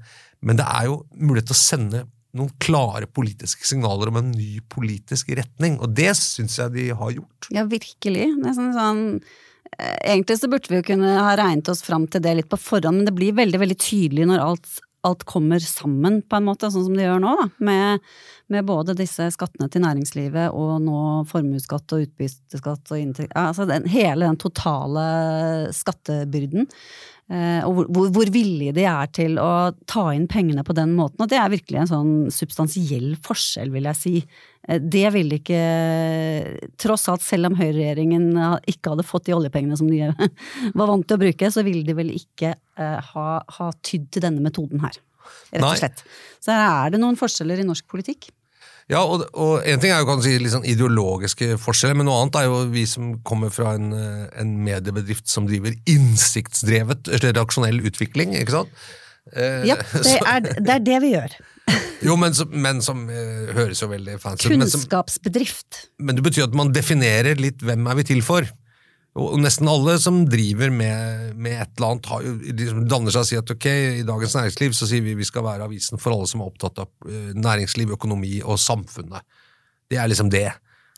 men 0.46 0.58
det 0.60 0.66
er 0.66 0.86
jo 0.88 1.00
mulighet 1.18 1.50
til 1.50 1.56
å 1.56 1.62
sende 1.62 2.04
noen 2.36 2.52
klare 2.62 3.08
politiske 3.08 3.66
signaler 3.66 4.10
om 4.10 4.20
en 4.20 4.30
ny 4.34 4.60
politisk 4.72 5.32
retning, 5.38 5.78
og 5.80 5.94
det 5.96 6.12
syns 6.18 6.58
jeg 6.60 6.74
de 6.74 6.86
har 6.96 7.12
gjort. 7.14 7.50
Ja, 7.54 7.64
virkelig. 7.68 8.28
Nesten 8.42 8.74
sånn 8.76 9.02
eh, 9.16 9.96
Egentlig 10.12 10.38
så 10.40 10.50
burde 10.52 10.70
vi 10.70 10.80
jo 10.80 10.88
kunne 10.90 11.14
ha 11.16 11.36
regnet 11.38 11.70
oss 11.72 11.84
fram 11.86 12.06
til 12.10 12.24
det 12.24 12.34
litt 12.40 12.50
på 12.52 12.60
forhånd, 12.60 13.00
men 13.00 13.08
det 13.08 13.16
blir 13.16 13.36
veldig, 13.36 13.62
veldig 13.64 13.78
tydelig 13.80 14.28
når 14.28 14.44
alt, 14.44 14.68
alt 15.06 15.24
kommer 15.28 15.62
sammen, 15.62 16.20
på 16.26 16.38
en 16.38 16.46
måte, 16.48 16.70
sånn 16.72 16.86
som 16.88 16.96
det 16.98 17.06
gjør 17.06 17.22
nå, 17.22 17.34
da. 17.40 17.46
Med, 17.68 18.06
med 18.52 18.66
både 18.68 18.96
disse 18.98 19.28
skattene 19.34 19.68
til 19.72 19.84
næringslivet 19.84 20.54
og 20.54 20.80
nå 20.84 21.00
formuesskatt 21.30 21.96
og 21.96 22.06
utbytteskatt 22.06 22.92
og 22.94 23.00
inntekt 23.00 23.36
Altså 23.38 23.66
den, 23.68 23.88
hele 23.90 24.28
den 24.28 24.40
totale 24.40 25.06
skattebyrden. 25.76 26.70
Eh, 27.26 27.62
og 27.66 27.72
hvor, 27.74 27.86
hvor, 27.90 28.10
hvor 28.14 28.28
villige 28.30 28.74
de 28.76 28.84
er 28.86 29.08
til 29.10 29.40
å 29.42 29.72
ta 29.90 30.04
inn 30.14 30.28
pengene 30.30 30.62
på 30.66 30.76
den 30.78 30.92
måten. 30.94 31.24
Og 31.24 31.30
det 31.32 31.40
er 31.40 31.50
virkelig 31.50 31.80
en 31.82 31.90
sånn 31.90 32.12
substansiell 32.30 33.16
forskjell, 33.26 33.72
vil 33.74 33.88
jeg 33.90 33.98
si. 33.98 34.12
Eh, 34.68 34.78
Det 34.78 35.08
ville 35.14 35.40
ikke 35.40 35.62
Tross 36.78 37.08
alt, 37.10 37.24
selv 37.26 37.50
om 37.50 37.58
høyreregjeringen 37.58 38.28
ikke 38.70 38.94
hadde 38.94 39.06
fått 39.06 39.26
de 39.26 39.34
oljepengene 39.34 39.78
som 39.78 39.90
de 39.90 40.04
var 40.78 40.92
vant 40.92 41.02
til 41.06 41.18
å 41.18 41.24
bruke, 41.24 41.50
så 41.50 41.66
ville 41.66 41.82
de 41.86 41.98
vel 41.98 42.14
ikke 42.14 42.54
eh, 42.54 43.10
ha, 43.10 43.26
ha 43.58 43.68
tydd 43.82 44.06
til 44.14 44.26
denne 44.28 44.44
metoden 44.44 44.86
her. 44.86 44.94
Rett 45.50 45.66
og 45.66 45.80
slett. 45.80 46.06
Så 46.38 46.54
her 46.54 46.86
er 46.86 46.94
det 46.94 47.02
noen 47.02 47.18
forskjeller 47.18 47.58
i 47.58 47.66
norsk 47.66 47.88
politikk. 47.90 48.30
Ja, 48.88 49.00
og, 49.02 49.24
og 49.34 49.64
en 49.66 49.80
ting 49.82 49.90
er 49.90 49.98
jo 49.98 50.06
kan 50.06 50.20
si, 50.22 50.36
litt 50.38 50.52
sånn 50.52 50.66
ideologiske 50.68 51.56
forskjeller, 51.58 51.96
men 51.98 52.06
noe 52.06 52.20
annet 52.22 52.36
er 52.38 52.44
jo 52.46 52.60
vi 52.70 52.84
som 52.86 53.16
kommer 53.26 53.50
fra 53.50 53.72
en, 53.74 53.88
eh, 53.96 54.28
en 54.38 54.52
mediebedrift 54.62 55.26
som 55.30 55.48
driver 55.48 55.74
innsiktsdrevet 55.90 57.10
redaksjonell 57.24 57.80
utvikling. 57.90 58.36
ikke 58.38 58.54
sant? 58.60 58.68
Eh, 59.34 59.64
Ja, 59.72 59.76
det 59.92 60.14
er, 60.22 60.40
det 60.62 60.74
er 60.76 60.84
det 60.92 61.00
vi 61.02 61.12
gjør. 61.16 61.34
Jo, 62.06 62.14
men 62.20 62.34
som, 62.36 62.50
men 62.52 62.78
som 62.84 63.00
eh, 63.10 63.48
høres 63.56 63.80
jo 63.82 63.88
veldig 63.90 64.18
fancy 64.22 64.46
ut. 64.46 64.52
men 64.60 64.68
som- 64.70 64.82
Kunnskapsbedrift. 64.84 65.80
Men 65.98 66.14
det 66.20 66.22
betyr 66.28 66.44
at 66.46 66.54
man 66.54 66.70
definerer 66.76 67.40
litt 67.40 67.64
hvem 67.66 67.88
er 67.90 67.96
vi 67.98 68.04
til 68.12 68.20
for. 68.22 68.46
Og 69.16 69.38
nesten 69.40 69.68
alle 69.70 69.94
som 70.02 70.18
driver 70.28 70.68
med, 70.74 71.32
med 71.40 71.56
et 71.56 71.78
eller 71.78 71.94
annet, 71.94 72.08
har 72.10 72.26
liksom 72.60 72.82
danner 72.90 73.14
seg 73.14 73.22
og 73.22 73.28
sier 73.30 73.44
at 73.44 73.52
ok, 73.54 73.66
i 74.02 74.04
Dagens 74.04 74.36
Næringsliv 74.36 74.76
så 74.76 74.88
sier 74.90 75.04
vi 75.06 75.16
vi 75.16 75.28
skal 75.28 75.46
være 75.46 75.64
avisen 75.64 76.00
for 76.02 76.12
alle 76.12 76.28
som 76.28 76.42
er 76.42 76.50
opptatt 76.50 76.82
av 76.84 77.08
eh, 77.08 77.32
næringsliv, 77.32 77.94
økonomi 77.96 78.34
og 78.44 78.60
samfunnet. 78.60 79.24
Det 79.88 80.00
er 80.02 80.10
liksom 80.12 80.28
det. 80.32 80.50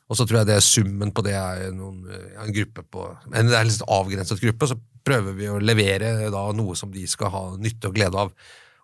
Og 0.09 0.18
så 0.18 0.24
tror 0.24 0.40
jeg 0.40 0.48
det 0.48 0.57
er 0.57 0.64
summen 0.64 1.12
på 1.14 1.22
det 1.26 1.37
er 1.38 1.68
noen, 1.76 2.00
eh, 2.11 2.31
en 2.42 2.54
gruppe 2.57 2.83
på 2.90 3.04
En 3.28 3.52
det 3.52 3.66
litt 3.68 3.85
avgrenset 3.87 4.42
gruppe, 4.42 4.70
så 4.70 4.78
prøver 5.07 5.37
vi 5.37 5.50
å 5.52 5.61
levere 5.62 6.33
da 6.33 6.48
noe 6.57 6.74
som 6.76 6.90
de 6.92 7.04
skal 7.09 7.31
ha 7.33 7.44
nytte 7.61 7.92
og 7.92 8.00
glede 8.00 8.18
av. 8.18 8.33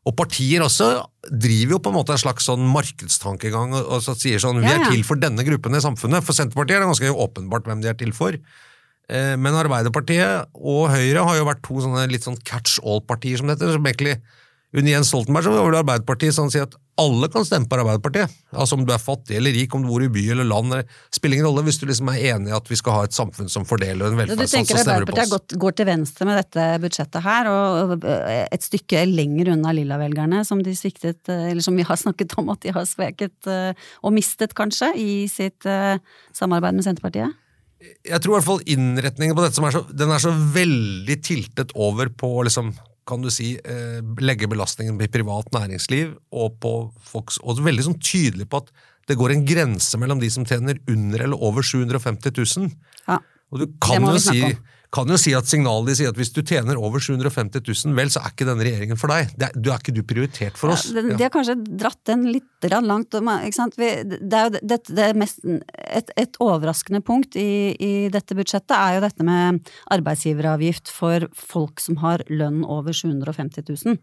Og 0.04 0.12
partier 0.18 0.60
også 0.60 0.90
driver 1.26 1.74
jo 1.74 1.80
på 1.80 1.90
en 1.90 1.96
måte 1.96 2.12
en 2.12 2.20
slags 2.20 2.46
sånn 2.46 2.62
markedstankegang 2.68 3.72
og, 3.72 3.88
og 3.88 4.04
så 4.04 4.12
sier 4.20 4.42
sånn 4.42 4.60
vi 4.60 4.68
er 4.68 4.84
til 4.90 5.02
for 5.08 5.18
denne 5.20 5.46
gruppen 5.46 5.74
i 5.74 5.82
samfunnet. 5.82 6.22
For 6.26 6.36
Senterpartiet 6.36 6.76
er 6.76 6.84
det 6.84 6.90
ganske 6.92 7.14
åpenbart 7.24 7.66
hvem 7.70 7.80
de 7.82 7.90
er 7.90 7.96
til 7.98 8.12
for. 8.16 8.36
Eh, 9.12 9.34
Men 9.36 9.58
Arbeiderpartiet 9.58 10.48
og 10.54 10.88
Høyre 10.94 11.26
har 11.26 11.36
jo 11.40 11.50
vært 11.50 11.64
to 11.66 11.82
sånne 11.84 12.06
litt 12.12 12.24
sånn 12.24 12.40
catch 12.46 12.80
all-partier, 12.80 13.40
som 13.40 13.50
dette. 13.50 13.74
Som 13.74 13.84
egentlig, 13.84 14.16
under 14.74 14.90
Jens 14.90 15.12
Stoltenberg 15.12 15.46
så 15.46 15.52
var 15.58 15.74
det 15.74 15.84
Arbeiderpartiet 15.84 16.36
sånn 16.36 16.48
å 16.48 16.54
si 16.54 16.62
at 16.62 16.74
alle 16.98 17.26
kan 17.28 17.42
stemme 17.46 17.66
på 17.66 17.76
Arbeiderpartiet. 17.76 18.32
Altså 18.54 18.78
Om 18.78 18.84
du 18.86 18.92
er 18.94 19.02
fattig 19.02 19.36
eller 19.36 19.52
rik, 19.54 19.74
om 19.74 19.82
du 19.82 19.90
bor 19.90 20.02
i 20.02 20.08
by 20.14 20.22
eller 20.30 20.46
land, 20.46 20.72
det 20.72 20.84
spiller 21.14 21.40
ingen 21.40 21.48
rolle. 21.48 21.64
Hvis 21.66 21.80
du 21.82 21.88
liksom 21.90 22.08
er 22.12 22.20
enig 22.32 22.52
i 22.52 22.56
at 22.56 22.70
vi 22.70 22.78
skal 22.78 22.96
ha 22.96 23.08
et 23.08 23.16
samfunn 23.16 23.50
som 23.50 23.66
fordeler 23.68 24.08
en 24.08 24.18
velferd, 24.20 24.40
velferdsstat, 24.40 24.70
så 24.70 24.82
stemmer 24.86 25.04
du 25.04 25.10
på 25.10 25.18
Arbeiderpartiet 25.18 25.26
oss. 25.26 25.34
Arbeiderpartiet 25.34 25.34
gått, 25.34 25.56
går 25.66 25.76
til 25.80 25.88
venstre 25.90 26.28
med 26.30 26.40
dette 26.40 26.66
budsjettet 26.86 27.26
her, 27.26 27.50
og 27.50 27.94
øh, 27.98 28.32
et 28.46 28.66
stykke 28.70 29.04
lenger 29.10 29.52
unna 29.56 29.74
Lilla-velgerne, 29.76 30.44
som 30.46 30.62
de 30.64 30.76
sviktet, 30.78 31.22
øh, 31.28 31.46
eller 31.50 31.66
som 31.66 31.76
vi 31.76 31.86
har 31.86 32.00
snakket 32.04 32.38
om 32.40 32.54
at 32.54 32.62
de 32.64 32.74
har 32.78 32.88
sveket 32.88 33.52
og 34.02 34.14
mistet, 34.14 34.54
kanskje, 34.54 34.92
i 34.94 35.24
sitt 35.30 35.66
samarbeid 35.66 36.78
med 36.78 36.86
Senterpartiet? 36.86 37.34
Jeg 37.84 38.20
tror 38.22 38.34
i 38.34 38.36
hvert 38.38 38.48
fall 38.48 38.64
innretningen 38.74 39.36
på 39.36 39.44
dette 39.44 39.58
som 39.58 39.66
er 39.68 39.76
så, 39.76 39.84
den 39.90 40.12
er 40.12 40.22
så 40.22 40.32
veldig 40.32 41.16
tiltet 41.24 41.74
over 41.76 42.10
på 42.12 42.30
liksom, 42.46 42.72
kan 43.08 43.24
du 43.24 43.30
si, 43.32 43.54
eh, 43.60 44.00
legge 44.24 44.48
belastningen 44.50 44.98
på 45.00 45.10
privat 45.18 45.50
næringsliv 45.54 46.14
og 46.32 46.58
på 46.62 46.74
folks, 47.10 47.40
og 47.42 47.62
veldig 47.64 47.88
sånn 47.88 48.00
tydelig 48.00 48.48
på 48.50 48.62
at 48.62 48.72
det 49.08 49.18
går 49.20 49.34
en 49.34 49.44
grense 49.44 49.98
mellom 50.00 50.20
de 50.22 50.30
som 50.32 50.46
tjener 50.48 50.80
under 50.88 51.26
eller 51.26 51.42
over 51.44 51.64
750 51.66 52.32
000. 52.38 52.70
Ja. 53.08 53.18
Og 53.52 53.60
du 53.60 53.66
kan 53.82 54.06
jo, 54.06 54.16
si, 54.22 54.40
om. 54.48 54.54
Kan 54.94 55.10
jo 55.10 55.18
si 55.20 55.32
at 55.36 55.48
signalet 55.50 55.90
de 55.90 55.96
sier 55.98 56.12
at 56.12 56.18
hvis 56.18 56.32
du 56.34 56.40
tjener 56.46 56.78
over 56.78 57.02
750 57.02 57.64
000, 57.66 57.96
vel, 57.98 58.12
så 58.12 58.22
er 58.22 58.32
ikke 58.32 58.46
denne 58.48 58.66
regjeringen 58.66 59.00
for 59.00 59.12
deg. 59.12 59.32
Det 59.34 59.48
er, 59.48 59.56
du 59.58 59.70
er 59.72 59.82
ikke 59.82 59.94
du 59.96 60.02
prioritert 60.06 60.60
for 60.60 60.74
oss. 60.74 60.86
Ja, 60.90 61.02
de, 61.02 61.16
de 61.18 61.26
har 61.26 61.32
kanskje 61.34 61.56
dratt 61.66 62.00
den 62.08 62.28
litt 62.30 62.68
langt. 62.84 63.14
Ikke 63.14 63.56
sant? 63.56 63.76
Vi, 63.80 63.90
det 64.14 64.38
er 64.38 64.46
jo 64.48 64.54
det, 64.56 64.78
det 64.88 65.08
er 65.08 65.18
mest, 65.18 65.42
et, 65.44 66.14
et 66.20 66.38
overraskende 66.42 67.02
punkt 67.04 67.36
i, 67.40 67.74
i 67.74 67.92
dette 68.12 68.36
budsjettet 68.38 68.76
er 68.76 68.98
jo 68.98 69.04
dette 69.04 69.26
med 69.26 69.74
arbeidsgiveravgift 69.94 70.92
for 70.94 71.28
folk 71.36 71.82
som 71.82 72.00
har 72.04 72.24
lønn 72.30 72.62
over 72.64 72.96
750 72.96 73.68
000. 73.84 74.00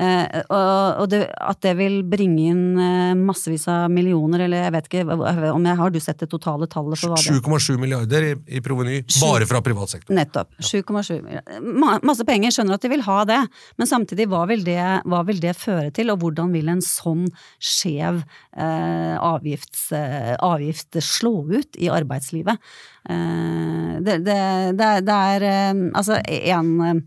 Eh, 0.00 0.40
og 0.54 1.08
det, 1.10 1.24
at 1.34 1.58
det 1.64 1.72
vil 1.76 1.96
bringe 2.08 2.44
inn 2.52 2.60
eh, 2.80 3.14
massevis 3.18 3.66
av 3.68 3.88
millioner, 3.92 4.44
eller 4.46 4.62
jeg 4.68 4.74
vet 4.76 4.86
ikke 4.90 5.16
om 5.50 5.66
jeg 5.66 5.76
har 5.80 5.90
du 5.92 5.98
sett 6.00 6.20
det 6.22 6.28
totale 6.30 6.68
tallet 6.70 7.00
for 7.00 7.12
hva 7.12 7.18
det 7.18 7.40
7,7 7.42 7.76
milliarder 7.82 8.28
i, 8.28 8.30
i 8.56 8.62
proveny, 8.64 9.00
bare 9.20 9.48
fra 9.50 9.60
privat 9.66 9.90
sektor. 9.96 10.14
Nettopp. 10.16 10.54
7,7 10.62 11.18
milliarder. 11.26 12.00
Masse 12.06 12.24
penger, 12.28 12.54
skjønner 12.54 12.78
at 12.78 12.86
de 12.86 12.92
vil 12.94 13.04
ha 13.08 13.18
det, 13.28 13.40
men 13.80 13.90
samtidig, 13.90 14.28
hva 14.30 14.44
vil 14.48 14.62
det, 14.66 14.78
hva 15.10 15.24
vil 15.28 15.42
det 15.42 15.56
føre 15.58 15.90
til, 15.96 16.14
og 16.14 16.22
hvordan 16.22 16.54
vil 16.54 16.70
en 16.72 16.80
sånn 16.86 17.26
skjev 17.58 18.22
eh, 18.22 19.16
avgifts, 19.18 19.88
eh, 19.98 20.34
avgift 20.38 21.00
slå 21.04 21.34
ut 21.50 21.76
i 21.82 21.90
arbeidslivet? 21.92 22.62
Eh, 23.10 23.94
det, 24.06 24.20
det, 24.26 24.40
det, 24.78 25.16
er- 25.16 25.48
eh, 25.50 25.86
altså 25.98 26.20
en 26.24 27.06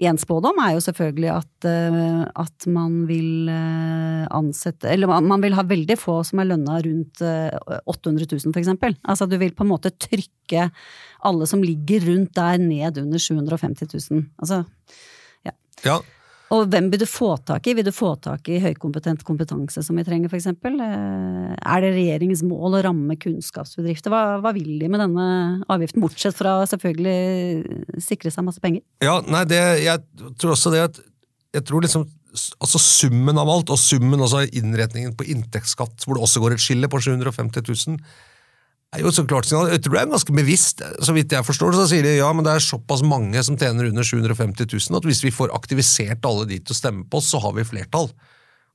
en 0.00 0.18
spådom 0.18 0.58
er 0.64 0.72
jo 0.74 0.80
selvfølgelig 0.80 1.30
at, 1.36 1.66
eh, 1.68 2.22
at 2.44 2.66
man 2.66 3.06
vil 3.06 3.48
eh, 3.52 4.26
ansette 4.34 4.88
Eller 4.90 5.06
man- 5.06 5.40
vil 5.42 5.52
ha 5.54 5.62
veldig 5.62 5.96
få 5.98 6.24
som 6.24 6.38
er 6.40 6.44
lønna 6.48 6.80
rundt 6.82 7.20
eh, 7.22 7.50
800 7.86 8.26
000, 8.32 8.52
for 8.52 8.60
eksempel. 8.62 8.96
Altså 9.06 9.28
du 9.28 9.36
vil 9.38 9.52
på 9.54 9.62
en 9.64 9.70
måte 9.70 9.90
trykke 9.92 10.70
alle 11.24 11.46
som 11.46 11.62
ligger 11.62 12.00
rundt 12.08 12.32
der 12.34 12.58
ned 12.58 12.98
under 12.98 13.18
750 13.18 14.10
000. 14.10 14.24
Altså, 14.40 14.64
Ja, 15.44 15.98
og 16.52 16.66
hvem 16.72 16.90
vil 16.92 17.00
du 17.00 17.06
få 17.08 17.30
tak 17.48 17.66
i? 17.70 17.74
Vil 17.78 17.86
du 17.86 17.92
få 17.94 18.10
tak 18.20 18.48
i 18.52 18.58
høykompetent 18.60 19.22
kompetanse 19.24 19.80
som 19.84 19.96
vi 19.96 20.04
trenger, 20.04 20.32
eksempel? 20.36 20.76
Eh, 20.84 21.52
Er 21.56 21.84
det 21.84 21.92
regjeringens 21.94 22.42
mål 22.44 22.76
å 22.76 22.82
ramme 22.88 23.16
kunnskapsbedrifter? 23.16 24.12
Hva, 24.12 24.40
hva 24.42 24.52
vil 24.52 24.74
de 24.82 24.90
med 24.92 25.00
denne 25.00 25.26
avgiften, 25.72 26.02
bortsett 26.04 26.36
fra 26.36 26.58
selvfølgelig 26.68 28.02
sikre 28.04 28.32
seg 28.34 28.44
masse 28.44 28.60
penger? 28.60 28.84
Ja, 29.04 29.20
nei, 29.24 29.46
det, 29.48 29.62
jeg 29.84 30.04
tror 30.36 30.56
også 30.56 30.74
det 30.74 30.84
at 30.90 31.00
Jeg 31.52 31.66
tror 31.68 31.84
liksom 31.84 32.08
Altså 32.32 32.78
summen 32.80 33.36
av 33.36 33.50
alt, 33.52 33.68
og 33.68 33.76
summen 33.76 34.22
også 34.24 34.46
innretningen 34.56 35.12
på 35.12 35.26
inntektsskatt, 35.28 36.06
hvor 36.06 36.16
det 36.16 36.22
også 36.24 36.40
går 36.40 36.54
et 36.54 36.62
skille 36.64 36.88
på 36.88 36.96
750 37.04 37.60
000, 37.60 37.98
er 38.92 39.04
jo 39.06 39.12
så 39.14 39.24
klart 39.24 39.48
signal. 39.48 39.70
Jeg 39.72 39.82
tror 39.84 39.96
det 39.96 40.02
er 40.02 40.12
ganske 40.12 40.34
bevisst. 40.36 40.82
Så 41.00 41.14
vidt 41.16 41.32
jeg 41.32 41.46
forstår 41.46 41.76
så 41.76 41.86
sier 41.90 42.04
de 42.04 42.18
ja, 42.18 42.28
men 42.36 42.44
det 42.44 42.52
er 42.52 42.64
såpass 42.64 43.04
mange 43.06 43.40
som 43.46 43.56
tjener 43.60 43.88
under 43.88 44.04
750 44.04 44.68
000, 44.68 44.98
at 44.98 45.08
hvis 45.08 45.22
vi 45.24 45.32
får 45.34 45.54
aktivisert 45.56 46.28
alle 46.28 46.46
de 46.50 46.60
til 46.60 46.74
å 46.74 46.78
stemme 46.78 47.06
på 47.08 47.20
oss, 47.20 47.30
så 47.32 47.40
har 47.42 47.56
vi 47.56 47.66
flertall. 47.68 48.10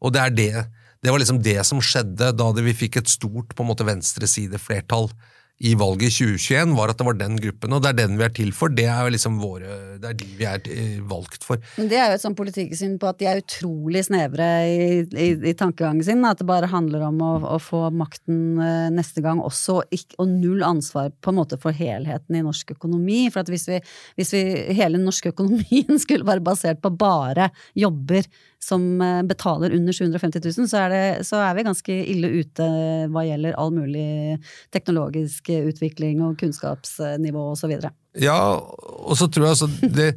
Og 0.01 0.13
det 0.13 0.23
er 0.23 0.35
det. 0.37 0.65
Det 1.05 1.13
var 1.13 1.21
liksom 1.21 1.41
det 1.45 1.59
som 1.69 1.81
skjedde 1.83 2.31
da 2.33 2.49
vi 2.57 2.73
fikk 2.77 2.99
et 3.01 3.11
stort 3.11 3.53
på 3.53 3.63
en 3.63 3.69
måte 3.69 3.85
venstresideflertall 3.85 5.11
i 5.57 5.73
valget 5.73 6.11
i 6.11 6.37
2021, 6.37 6.73
var 6.77 6.91
at 6.91 6.99
det 6.99 7.05
var 7.07 7.17
den 7.17 7.37
gruppen, 7.41 7.73
og 7.73 7.81
det 7.81 7.89
er 7.89 7.97
den 7.97 8.17
vi 8.19 8.25
er 8.27 8.33
til 8.35 8.51
for. 8.53 8.69
Det 8.73 8.85
er 8.85 9.07
jo 9.07 9.13
liksom 9.15 9.39
våre, 9.41 9.77
det 9.97 10.11
er 10.11 10.17
de 10.19 10.27
vi 10.37 10.45
er 10.45 10.67
eh, 10.69 10.99
valgt 11.09 11.47
for. 11.47 11.61
Men 11.79 11.89
det 11.89 11.97
er 11.97 12.11
jo 12.11 12.17
et 12.19 12.23
sånn 12.23 12.37
politikksyn 12.37 12.97
på 13.01 13.09
at 13.09 13.17
de 13.17 13.29
er 13.29 13.41
utrolig 13.41 14.03
snevre 14.05 14.49
i, 14.69 14.99
i, 15.17 15.29
i 15.49 15.55
tankegangen 15.57 16.05
sin. 16.05 16.21
At 16.29 16.43
det 16.43 16.49
bare 16.49 16.69
handler 16.69 17.07
om 17.09 17.23
å, 17.25 17.31
å 17.55 17.57
få 17.61 17.87
makten 17.89 18.61
eh, 18.61 18.89
neste 18.93 19.23
gang 19.25 19.41
også, 19.41 19.79
og 19.81 20.27
null 20.29 20.61
ansvar 20.67 21.09
på 21.25 21.33
en 21.33 21.39
måte 21.39 21.57
for 21.61 21.73
helheten 21.73 22.37
i 22.37 22.43
norsk 22.45 22.75
økonomi. 22.77 23.25
For 23.33 23.41
at 23.41 23.49
hvis 23.49 23.65
vi, 23.71 23.81
hvis 24.21 24.35
vi 24.37 24.43
hele 24.77 24.99
den 24.99 25.09
norske 25.09 25.33
økonomien 25.33 25.97
skulle 26.03 26.27
være 26.27 26.45
basert 26.45 26.83
på 26.85 26.93
bare 26.93 27.49
jobber 27.77 28.29
som 28.63 29.01
eh, 29.01 29.21
betaler 29.27 29.75
under 29.75 29.93
750 29.93 30.41
000, 30.57 30.69
så 30.69 30.81
er, 30.85 30.93
det, 30.93 31.27
så 31.27 31.41
er 31.43 31.53
vi 31.57 31.67
ganske 31.67 31.99
ille 32.13 32.31
ute 32.41 32.67
hva 33.13 33.23
gjelder 33.27 33.57
all 33.59 33.71
mulig 33.75 34.39
teknologisk 34.75 35.51
utvikling 35.53 36.23
og 36.25 36.37
kunnskapsnivå 36.41 37.51
osv. 37.53 37.77
Ja, 38.17 38.41
og 38.57 39.15
så 39.19 39.29
tror 39.29 39.47
jeg 39.47 39.55
altså 39.55 39.93
det, 39.99 40.09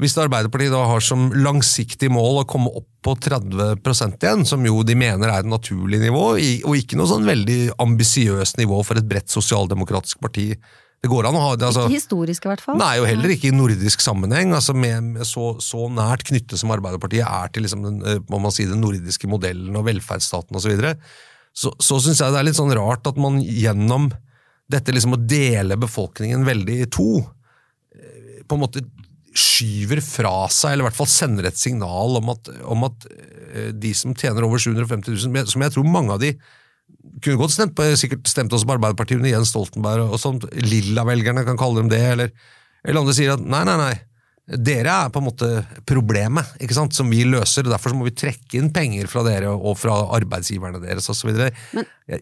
Hvis 0.00 0.16
Arbeiderpartiet 0.16 0.72
da 0.72 0.84
har 0.88 1.02
som 1.04 1.26
langsiktig 1.34 2.08
mål 2.12 2.40
å 2.40 2.48
komme 2.48 2.70
opp 2.72 2.88
på 3.04 3.16
30 3.20 3.82
igjen, 3.84 4.46
som 4.48 4.64
jo 4.64 4.84
de 4.86 4.96
mener 4.96 5.28
er 5.28 5.42
et 5.42 5.50
naturlig 5.50 6.00
nivå, 6.00 6.22
og 6.38 6.78
ikke 6.78 6.96
noe 6.96 7.10
sånn 7.10 7.28
veldig 7.28 7.74
ambisiøst 7.80 8.60
nivå 8.60 8.80
for 8.86 9.00
et 9.00 9.08
bredt 9.08 9.32
sosialdemokratisk 9.32 10.22
parti 10.24 10.54
Det 11.00 11.08
går 11.08 11.30
an 11.30 11.36
å 11.38 11.42
ha 11.42 11.52
det, 11.56 11.64
altså 11.64 11.86
Ikke 11.86 11.96
historisk, 11.96 12.44
i 12.44 12.50
hvert 12.50 12.62
fall. 12.64 12.76
Nei, 12.80 12.92
og 13.00 13.06
heller 13.08 13.32
ikke 13.32 13.48
i 13.48 13.56
nordisk 13.56 14.02
sammenheng. 14.04 14.52
altså 14.56 14.74
med, 14.76 15.22
så, 15.24 15.54
så 15.64 15.88
nært 15.88 16.26
knyttet 16.28 16.60
som 16.60 16.72
Arbeiderpartiet 16.74 17.24
er 17.24 17.52
til 17.54 17.64
liksom 17.64 17.86
den, 17.86 18.00
eh, 18.04 18.20
må 18.28 18.40
man 18.44 18.52
si, 18.52 18.68
den 18.68 18.82
nordiske 18.84 19.30
modellen 19.30 19.78
og 19.80 19.86
velferdsstaten 19.88 20.58
osv., 20.60 20.66
så, 20.66 20.72
videre, 20.74 20.94
så, 21.56 21.72
så 21.80 21.98
syns 22.04 22.20
jeg 22.20 22.34
det 22.34 22.42
er 22.42 22.46
litt 22.50 22.58
sånn 22.58 22.74
rart 22.76 23.08
at 23.08 23.20
man 23.20 23.40
gjennom 23.40 24.10
dette 24.70 24.92
liksom 24.94 25.16
å 25.16 25.22
dele 25.24 25.80
befolkningen 25.80 26.44
veldig 26.46 26.76
i 26.84 26.90
to, 26.92 27.08
eh, 27.96 28.42
på 28.44 28.58
en 28.58 28.64
måte 28.66 28.84
skyver 29.30 30.02
fra 30.04 30.34
seg, 30.52 30.74
eller 30.74 30.84
i 30.84 30.90
hvert 30.90 31.00
fall 31.00 31.10
sender 31.10 31.48
et 31.48 31.58
signal 31.58 32.18
om 32.20 32.32
at, 32.34 32.50
om 32.68 32.86
at 32.90 33.08
eh, 33.08 33.70
de 33.72 33.96
som 33.96 34.12
tjener 34.12 34.44
over 34.46 34.60
750 34.60 35.16
000, 35.16 35.48
som 35.48 35.64
jeg 35.64 35.74
tror 35.74 35.88
mange 35.88 36.12
av 36.12 36.20
de 36.22 36.34
kunne 37.24 37.40
godt 37.40 37.54
stemt 37.54 37.74
på, 37.76 37.86
sikkert 37.98 38.28
stemt 38.30 38.52
også 38.52 38.68
på 38.68 38.76
Arbeiderpartiet 38.76 39.20
under 39.20 39.32
Jens 39.32 39.52
Stoltenberg 39.54 40.10
og 40.10 40.20
sånt, 40.20 40.46
Lilla-velgerne 40.56 41.44
kan 41.48 41.58
kalle 41.60 41.82
dem 41.82 41.90
det, 41.92 42.02
eller, 42.14 42.32
eller 42.84 43.02
andre 43.02 43.16
sier 43.16 43.34
at 43.34 43.44
nei, 43.44 43.64
nei, 43.68 43.76
nei, 43.80 43.94
dere 44.50 44.90
er 45.04 45.10
på 45.14 45.20
en 45.20 45.26
måte 45.28 45.48
problemet, 45.86 46.48
ikke 46.62 46.74
sant, 46.74 46.94
som 46.96 47.10
vi 47.12 47.22
løser, 47.28 47.66
og 47.66 47.74
derfor 47.74 47.92
så 47.92 47.98
må 47.98 48.08
vi 48.08 48.14
trekke 48.18 48.58
inn 48.58 48.72
penger 48.74 49.06
fra 49.10 49.22
dere 49.26 49.52
og 49.52 49.76
fra 49.78 49.94
arbeidsgiverne 50.16 50.80
deres 50.82 51.06
osv. 51.12 51.30
Jeg, 51.30 51.54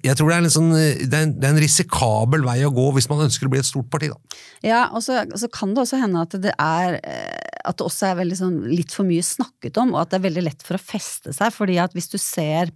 jeg 0.05 0.17
tror 0.19 0.29
det 0.29 0.37
er, 0.37 0.45
en 0.45 0.53
sånn, 0.53 0.75
det, 0.75 1.09
er 1.09 1.25
en, 1.25 1.35
det 1.39 1.49
er 1.49 1.55
en 1.55 1.63
risikabel 1.63 2.45
vei 2.45 2.59
å 2.67 2.73
gå 2.75 2.85
hvis 2.99 3.09
man 3.09 3.25
ønsker 3.25 3.49
å 3.49 3.55
bli 3.55 3.63
et 3.63 3.71
stort 3.71 3.89
parti. 3.93 4.11
da. 4.13 4.39
Ja, 4.67 4.83
og 4.93 5.05
så, 5.07 5.23
så 5.41 5.49
kan 5.53 5.73
det 5.73 5.87
også 5.87 6.03
hende 6.03 6.27
at 6.27 6.37
det 6.43 6.53
er 6.53 6.99
eh, 6.99 7.51
At 7.69 7.79
det 7.79 7.87
også 7.87 8.11
er 8.11 8.35
sånn 8.37 8.61
litt 8.69 8.93
for 8.95 9.09
mye 9.09 9.25
snakket 9.25 9.81
om, 9.81 9.95
og 9.95 10.03
at 10.03 10.13
det 10.13 10.21
er 10.21 10.29
veldig 10.29 10.49
lett 10.51 10.67
for 10.67 10.77
å 10.77 10.83
feste 10.83 11.33
seg, 11.37 11.55
fordi 11.55 11.81
at 11.81 11.97
hvis 11.97 12.13
du 12.13 12.19
ser 12.21 12.75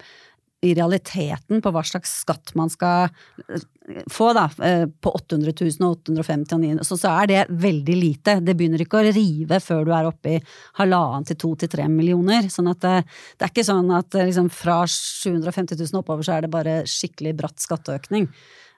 i 0.63 0.75
realiteten 0.79 1.63
på 1.63 1.71
hva 1.75 1.83
slags 1.87 2.13
skatt 2.23 2.53
man 2.59 2.71
skal 2.71 3.09
eh, 3.49 3.65
få, 4.11 4.31
da, 4.37 4.45
eh, 4.63 4.85
på 4.87 5.11
800 5.19 5.55
000 5.59 5.83
og 5.83 5.97
850 6.07 6.55
og 6.55 6.63
900 6.63 6.87
så, 6.87 6.99
så 7.01 7.15
er 7.19 7.31
det 7.31 7.41
veldig 7.65 7.97
lite. 7.99 8.37
Det 8.47 8.55
begynner 8.59 8.85
ikke 8.85 9.01
å 9.01 9.11
rive 9.11 9.59
før 9.63 9.89
du 9.89 9.93
er 9.97 10.07
oppe 10.07 10.37
i 10.37 10.41
halvannen 10.79 11.27
til 11.27 11.41
to 11.43 11.53
til 11.59 11.73
tre 11.73 11.89
millioner. 11.91 12.47
Sånn 12.53 12.71
at 12.71 12.83
det, 12.85 12.95
det 13.39 13.49
er 13.49 13.55
ikke 13.55 13.67
sånn 13.67 13.91
at 13.99 14.15
eh, 14.15 14.29
liksom, 14.31 14.53
fra 14.55 14.85
750 14.87 15.83
000 15.83 16.03
oppover 16.03 16.29
så 16.29 16.37
er 16.37 16.47
det 16.47 16.53
bare 16.55 16.77
skikkelig 16.89 17.35
bratt 17.43 17.63
skatteøkning. 17.63 18.31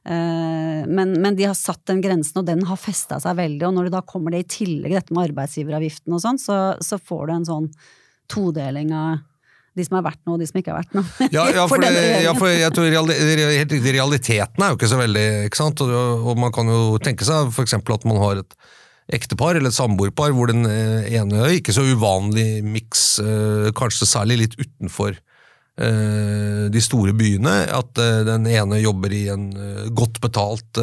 Men, 0.04 1.14
men, 1.16 1.32
de 1.32 1.46
har 1.46 1.54
satt 1.56 1.80
den 1.88 2.02
grensen, 2.04 2.42
og 2.42 2.44
den 2.44 2.60
har 2.68 2.76
festa 2.76 3.16
seg 3.24 3.38
veldig. 3.38 3.62
Og 3.64 3.72
når 3.72 3.86
det 3.86 3.92
da 3.94 4.02
kommer 4.04 4.34
det 4.34 4.42
i 4.42 4.50
tillegg, 4.52 4.92
dette 4.92 5.16
med 5.16 5.30
arbeidsgiveravgiften 5.30 6.12
og 6.12 6.20
sånn, 6.20 6.40
så, 6.42 6.58
så 6.84 6.98
får 7.00 7.22
du 7.24 7.32
en 7.32 7.46
sånn 7.48 7.70
todeling 8.28 8.92
av 8.92 9.22
de 9.74 9.84
som 9.86 9.98
har 9.98 10.04
vært 10.06 10.20
noe, 10.22 10.36
og 10.36 10.42
de 10.42 10.46
som 10.48 10.60
ikke 10.60 10.70
har 10.70 10.82
vært 10.84 10.94
noe. 10.94 11.28
Ja, 11.34 11.48
ja, 11.50 11.66
for, 11.70 11.82
for 11.82 11.98
ja, 12.24 12.36
for 12.38 12.52
jeg 12.52 12.70
tror 12.76 12.88
Realiteten 13.98 14.64
er 14.64 14.72
jo 14.72 14.78
ikke 14.78 14.90
så 14.92 15.00
veldig 15.00 15.26
ikke 15.48 15.60
sant? 15.60 15.82
Og, 15.84 16.30
og 16.30 16.40
man 16.40 16.54
kan 16.54 16.70
jo 16.70 16.96
tenke 17.02 17.26
seg 17.26 17.50
f.eks. 17.50 17.78
at 17.80 18.08
man 18.08 18.22
har 18.22 18.42
et 18.44 18.58
ektepar 19.12 19.58
eller 19.58 19.68
et 19.68 19.76
samboerpar 19.76 20.32
hvor 20.34 20.48
den 20.50 20.64
eh, 20.68 21.12
ene 21.18 21.50
ikke 21.58 21.74
så 21.76 21.84
uvanlig 21.84 22.64
miks, 22.64 23.18
eh, 23.20 23.70
kanskje 23.76 24.08
særlig 24.08 24.38
litt 24.40 24.56
utenfor 24.56 25.12
eh, 25.12 26.66
de 26.72 26.82
store 26.82 27.12
byene, 27.16 27.56
at 27.68 27.92
den 28.28 28.48
ene 28.48 28.80
jobber 28.80 29.12
i 29.12 29.26
en 29.34 29.50
godt 29.96 30.22
betalt 30.24 30.80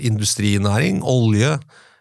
industrinæring, 0.00 1.02
olje, 1.04 1.58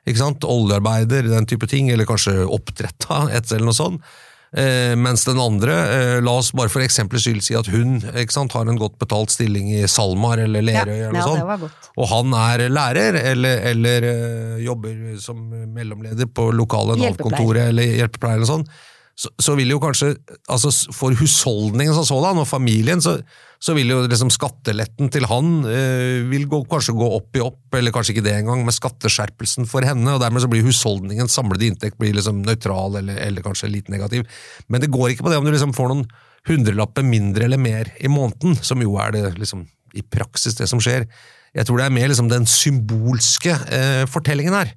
ikke 0.08 0.22
sant? 0.22 0.48
oljearbeider, 0.48 1.28
den 1.32 1.48
type 1.50 1.68
ting, 1.72 1.92
eller 1.92 2.08
kanskje 2.08 2.44
oppdrett 2.46 3.10
av 3.12 3.32
et 3.34 3.52
eller 3.52 3.72
noe 3.72 3.78
sånt. 3.78 4.14
Eh, 4.54 4.96
mens 4.96 5.26
den 5.26 5.40
andre, 5.42 5.74
eh, 5.74 6.22
la 6.22 6.36
oss 6.38 6.52
bare 6.54 6.70
for 6.70 6.86
eksemplets 6.86 7.26
skyld 7.26 7.42
si 7.42 7.56
at 7.58 7.66
hun 7.74 7.96
sant, 8.30 8.54
har 8.54 8.70
en 8.70 8.78
godt 8.78 9.00
betalt 9.02 9.34
stilling 9.34 9.72
i 9.74 9.88
SalMar 9.90 10.44
eller 10.44 10.62
Lerøy, 10.62 10.94
ja, 10.94 11.08
eller 11.10 11.16
noe 11.16 11.24
ja, 11.24 11.58
sånt, 11.58 11.80
og 11.98 12.10
han 12.12 12.36
er 12.38 12.68
lærer 12.70 13.18
eller, 13.34 13.64
eller 13.72 14.06
uh, 14.06 14.60
jobber 14.62 15.18
som 15.22 15.42
mellomleder 15.74 16.30
på 16.30 16.52
lokale 16.54 17.00
Nav-kontoret 17.02 17.72
eller 17.72 17.96
hjelpepleier 17.98 18.38
eller 18.38 18.52
sånn, 18.52 18.68
så, 19.14 19.30
så, 19.38 19.54
vil 19.58 19.70
jo 19.70 19.80
kanskje 19.82 20.16
altså 20.50 20.72
For 20.96 21.14
husholdningen 21.18 21.94
som 21.94 22.06
sådan, 22.08 22.40
og 22.42 22.48
familien, 22.50 23.02
så, 23.04 23.20
så 23.62 23.76
vil 23.78 23.92
jo 23.92 24.00
liksom 24.08 24.32
skatteletten 24.34 25.12
til 25.14 25.28
han 25.30 25.52
eh, 25.70 26.24
vil 26.32 26.48
gå, 26.50 26.64
kanskje 26.70 26.96
gå 26.98 27.10
opp 27.20 27.38
i 27.38 27.44
opp, 27.44 27.62
eller 27.78 27.94
kanskje 27.94 28.16
ikke 28.16 28.26
det 28.26 28.34
engang, 28.40 28.64
med 28.66 28.76
skatteskjerpelsen 28.76 29.70
for 29.70 29.86
henne. 29.86 30.16
og 30.16 30.24
Dermed 30.24 30.42
så 30.44 30.50
blir 30.50 30.66
husholdningens 30.66 31.38
samlede 31.38 31.70
inntekt 31.70 32.00
blir 32.02 32.16
liksom 32.18 32.42
nøytral, 32.48 32.98
eller, 33.04 33.22
eller, 33.22 33.46
kanskje 33.46 33.72
litt 33.72 33.94
negativ. 33.94 34.26
Men 34.68 34.82
det 34.82 34.92
går 34.94 35.14
ikke 35.14 35.28
på 35.28 35.34
det 35.34 35.40
om 35.42 35.46
du 35.46 35.54
liksom 35.54 35.78
får 35.78 35.94
noen 35.94 36.08
hundrelapper 36.50 37.06
mindre 37.08 37.46
eller 37.46 37.62
mer 37.62 37.94
i 38.04 38.10
måneden, 38.12 38.58
som 38.66 38.82
jo 38.84 38.98
er 39.00 39.14
det 39.16 39.24
liksom 39.38 39.68
i 39.94 40.02
praksis 40.02 40.58
det 40.58 40.66
som 40.72 40.82
skjer. 40.82 41.06
Jeg 41.54 41.70
tror 41.70 41.80
det 41.80 41.86
er 41.86 41.94
mer 41.94 42.10
liksom 42.10 42.34
den 42.34 42.50
symbolske 42.50 43.54
eh, 43.70 44.04
fortellingen 44.10 44.58
her 44.58 44.74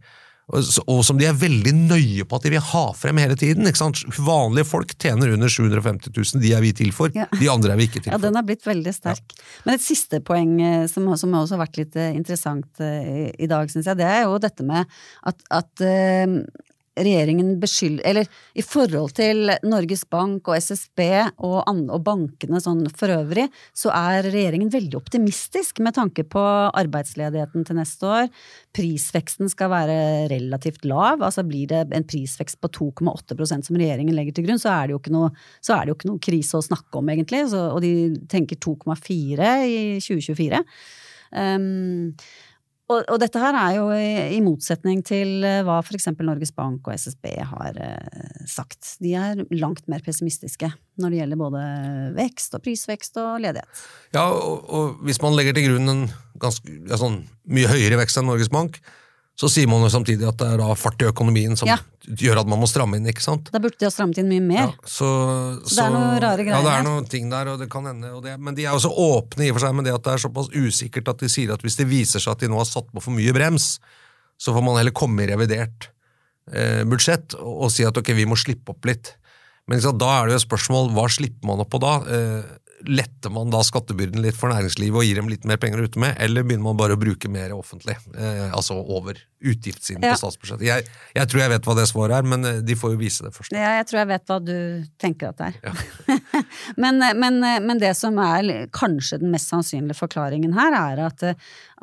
og 0.46 1.00
som 1.02 1.18
de 1.18 1.26
er 1.26 1.34
veldig 1.34 1.72
nøye 1.74 2.24
på 2.28 2.38
at 2.38 2.44
de 2.46 2.52
vil 2.54 2.62
ha 2.62 2.84
frem 2.94 3.18
hele 3.18 3.34
tiden. 3.38 3.66
Vanlige 4.22 4.68
folk 4.68 4.94
tjener 5.02 5.32
under 5.34 5.50
750 5.50 6.12
000, 6.14 6.42
de 6.44 6.52
er 6.54 6.62
vi 6.62 6.70
til 6.76 6.92
for. 6.94 7.10
Ja. 7.16 7.26
De 7.34 7.48
andre 7.50 7.74
er 7.74 7.80
vi 7.80 7.88
ikke 7.90 7.98
til 8.04 8.10
for. 8.12 8.14
Ja, 8.14 8.22
den 8.22 8.38
har 8.38 8.46
blitt 8.46 8.66
veldig 8.66 8.94
sterk. 8.94 9.34
Ja. 9.34 9.48
Men 9.66 9.78
et 9.78 9.86
siste 9.86 10.22
poeng 10.22 10.54
eh, 10.62 10.84
som, 10.92 11.08
som 11.18 11.34
også 11.34 11.58
har 11.58 11.64
vært 11.64 11.80
litt 11.82 11.98
eh, 11.98 12.14
interessant 12.14 12.84
i, 12.84 13.32
i 13.42 13.50
dag, 13.50 13.72
syns 13.72 13.90
jeg, 13.90 13.98
det 13.98 14.06
er 14.06 14.22
jo 14.28 14.38
dette 14.42 14.66
med 14.66 14.86
at, 15.26 15.42
at 15.50 15.86
regjeringen 16.96 17.56
beskylder 17.60 18.06
Eller 18.08 18.28
i 18.56 18.64
forhold 18.64 19.14
til 19.18 19.50
Norges 19.66 20.04
Bank 20.08 20.48
og 20.48 20.56
SSB 20.56 21.02
og, 21.44 21.58
og 21.66 22.00
bankene 22.06 22.60
sånn 22.62 22.84
for 22.96 23.12
øvrig, 23.12 23.46
så 23.76 23.92
er 23.94 24.28
regjeringen 24.30 24.70
veldig 24.72 24.98
optimistisk 24.98 25.80
med 25.84 25.96
tanke 25.98 26.24
på 26.28 26.42
arbeidsledigheten 26.42 27.66
til 27.68 27.78
neste 27.78 28.08
år. 28.08 28.30
Prisveksten 28.76 29.50
skal 29.52 29.72
være 29.72 29.98
relativt 30.32 30.86
lav. 30.88 31.22
altså 31.22 31.44
Blir 31.46 31.68
det 31.72 31.84
en 31.96 32.08
prisvekst 32.08 32.60
på 32.62 32.72
2,8% 32.80 33.68
som 33.68 33.78
regjeringen 33.78 34.16
legger 34.16 34.36
til 34.36 34.48
grunn, 34.48 34.62
så 34.62 34.72
er 34.74 34.88
det 34.88 34.96
jo 34.96 35.02
ikke 35.02 35.14
noe, 35.14 35.32
jo 35.66 35.96
ikke 35.96 36.10
noe 36.10 36.22
krise 36.22 36.58
å 36.58 36.64
snakke 36.64 37.00
om, 37.00 37.12
egentlig. 37.12 37.44
Så, 37.52 37.60
og 37.74 37.82
de 37.84 37.92
tenker 38.32 38.60
2,4 38.62 39.52
i 39.66 39.78
2024. 40.00 40.62
Um, 41.36 42.14
og, 42.86 43.00
og, 43.02 43.16
dette 43.18 43.40
her 43.42 43.56
er 43.58 43.76
jo 43.78 43.86
i, 43.90 44.10
i 44.36 44.42
motsetning 44.44 45.00
til 45.06 45.42
eh, 45.46 45.62
hva 45.66 45.80
eksempel 45.82 46.28
Norges 46.28 46.52
Bank 46.54 46.86
og 46.86 46.94
SSB 46.94 47.32
har 47.50 47.80
eh, 47.82 48.44
sagt. 48.46 48.96
De 49.02 49.14
er 49.18 49.42
langt 49.58 49.88
mer 49.90 50.04
pessimistiske 50.06 50.70
når 51.02 51.12
det 51.12 51.18
gjelder 51.18 51.40
både 51.40 51.62
vekst 52.16 52.54
og 52.54 52.62
prisvekst 52.62 53.18
og 53.22 53.40
ledighet. 53.42 53.82
Ja, 54.14 54.28
og, 54.30 54.70
og 54.70 55.02
hvis 55.06 55.18
man 55.24 55.34
legger 55.34 55.56
til 55.56 55.66
grunn 55.70 55.90
en 55.90 56.04
ganske, 56.40 56.78
ja, 56.86 57.00
sånn, 57.00 57.24
mye 57.50 57.72
høyere 57.72 57.98
vekst 58.04 58.22
enn 58.22 58.30
Norges 58.30 58.52
Bank, 58.54 58.78
så 59.36 59.50
sier 59.52 59.68
man 59.68 59.82
jo 59.84 59.90
samtidig 59.92 60.24
at 60.24 60.38
det 60.40 60.46
er 60.48 60.60
da 60.62 60.70
fart 60.78 61.02
i 61.04 61.08
økonomien 61.10 61.58
som 61.60 61.68
ja. 61.68 61.76
gjør 62.08 62.40
at 62.40 62.48
man 62.48 62.60
må 62.62 62.68
stramme 62.70 62.96
inn. 62.96 63.08
ikke 63.10 63.24
sant? 63.24 63.50
Da 63.52 63.60
burde 63.60 63.76
de 63.76 63.84
ha 63.84 63.92
strammet 63.92 64.22
inn 64.22 64.30
mye 64.30 64.44
mer. 64.44 64.62
Ja, 64.62 64.88
så, 64.88 65.10
så, 65.60 65.68
så, 65.68 65.74
det 65.74 65.84
er 65.84 65.92
noen 65.92 66.22
rare 66.24 66.46
greier 66.46 66.56
Ja, 66.56 66.62
det 66.64 66.72
er 66.72 66.86
noen 66.86 67.10
ting 67.12 67.28
der, 67.32 67.50
og 67.52 67.60
det 67.60 67.68
kan 67.72 67.84
hende, 67.90 68.14
det, 68.24 68.38
men 68.40 68.56
de 68.56 68.64
er 68.64 68.72
også 68.72 68.88
åpne 68.90 69.44
i 69.44 69.50
og 69.52 69.58
for 69.58 69.66
seg 69.66 69.76
med 69.76 69.88
det 69.88 69.92
at 69.92 70.06
det 70.06 70.14
er 70.14 70.24
såpass 70.24 70.48
usikkert 70.56 71.12
at 71.12 71.20
de 71.20 71.30
sier 71.32 71.52
at 71.52 71.66
hvis 71.66 71.76
det 71.76 71.88
viser 71.90 72.24
seg 72.24 72.32
at 72.32 72.46
de 72.46 72.50
nå 72.52 72.62
har 72.62 72.68
satt 72.70 72.88
på 72.88 73.04
for 73.04 73.16
mye 73.18 73.36
brems, 73.36 73.74
så 74.40 74.56
får 74.56 74.64
man 74.64 74.80
heller 74.80 74.96
komme 74.96 75.26
i 75.26 75.28
revidert 75.28 75.90
eh, 76.52 76.80
budsjett 76.88 77.36
og, 77.36 77.52
og, 77.66 77.70
si 77.74 77.84
at 77.84 78.00
ok, 78.00 78.14
vi 78.16 78.28
må 78.28 78.40
slippe 78.40 78.72
opp 78.72 78.88
litt. 78.88 79.18
Men 79.68 79.82
liksom, 79.82 79.98
da 80.00 80.14
er 80.14 80.30
det 80.30 80.36
jo 80.36 80.40
et 80.40 80.46
spørsmål 80.46 80.94
hva 80.96 81.10
slipper 81.12 81.52
man 81.52 81.60
opp 81.60 81.74
på 81.76 81.82
da? 81.84 81.98
Eh, 82.08 82.56
letter 82.84 83.32
man 83.32 83.50
da 83.52 83.62
skattebyrden 83.64 84.20
litt 84.24 84.36
for 84.36 84.52
næringslivet 84.52 85.00
og 85.00 85.06
gir 85.06 85.20
dem 85.20 85.30
litt 85.32 85.46
mer 85.48 85.60
penger 85.60 85.80
å 85.80 85.86
rutte 85.86 86.02
med, 86.02 86.16
eller 86.22 86.44
begynner 86.46 86.68
man 86.68 86.78
bare 86.80 86.96
å 86.96 87.00
bruke 87.00 87.30
mer 87.32 87.54
offentlig? 87.56 87.96
Eh, 88.18 88.46
altså 88.50 88.76
over 88.80 89.18
utgiftssiden 89.40 90.04
ja. 90.04 90.14
på 90.14 90.20
statsbudsjettet. 90.20 90.64
Jeg, 90.66 90.86
jeg, 91.16 91.28
tror 91.30 91.42
jeg 91.42 91.52
vet 91.52 91.68
hva 91.68 91.76
det 91.76 91.86
svaret 91.90 92.18
er, 92.18 92.28
men 92.32 92.48
eh, 92.48 92.60
de 92.64 92.76
får 92.78 92.94
jo 92.94 93.00
vise 93.00 93.26
det 93.26 93.32
først. 93.36 93.54
Ja, 93.54 93.76
jeg 93.78 93.88
tror 93.90 94.00
jeg 94.02 94.10
vet 94.12 94.32
hva 94.32 94.38
du 94.42 94.56
tenker 95.02 95.32
at 95.32 95.40
det 95.40 95.50
er. 95.50 95.58
Ja. 95.66 96.14
men, 96.82 97.00
eh, 97.04 97.16
men, 97.16 97.38
eh, 97.44 97.58
men, 97.64 97.80
det 97.82 97.92
som 97.98 98.16
er 98.22 98.68
kanskje 98.74 99.20
den 99.22 99.34
mest 99.34 99.52
sannsynlige 99.52 99.98
forklaringen 99.98 100.56
her, 100.56 100.76
er 100.76 101.04
at, 101.10 101.26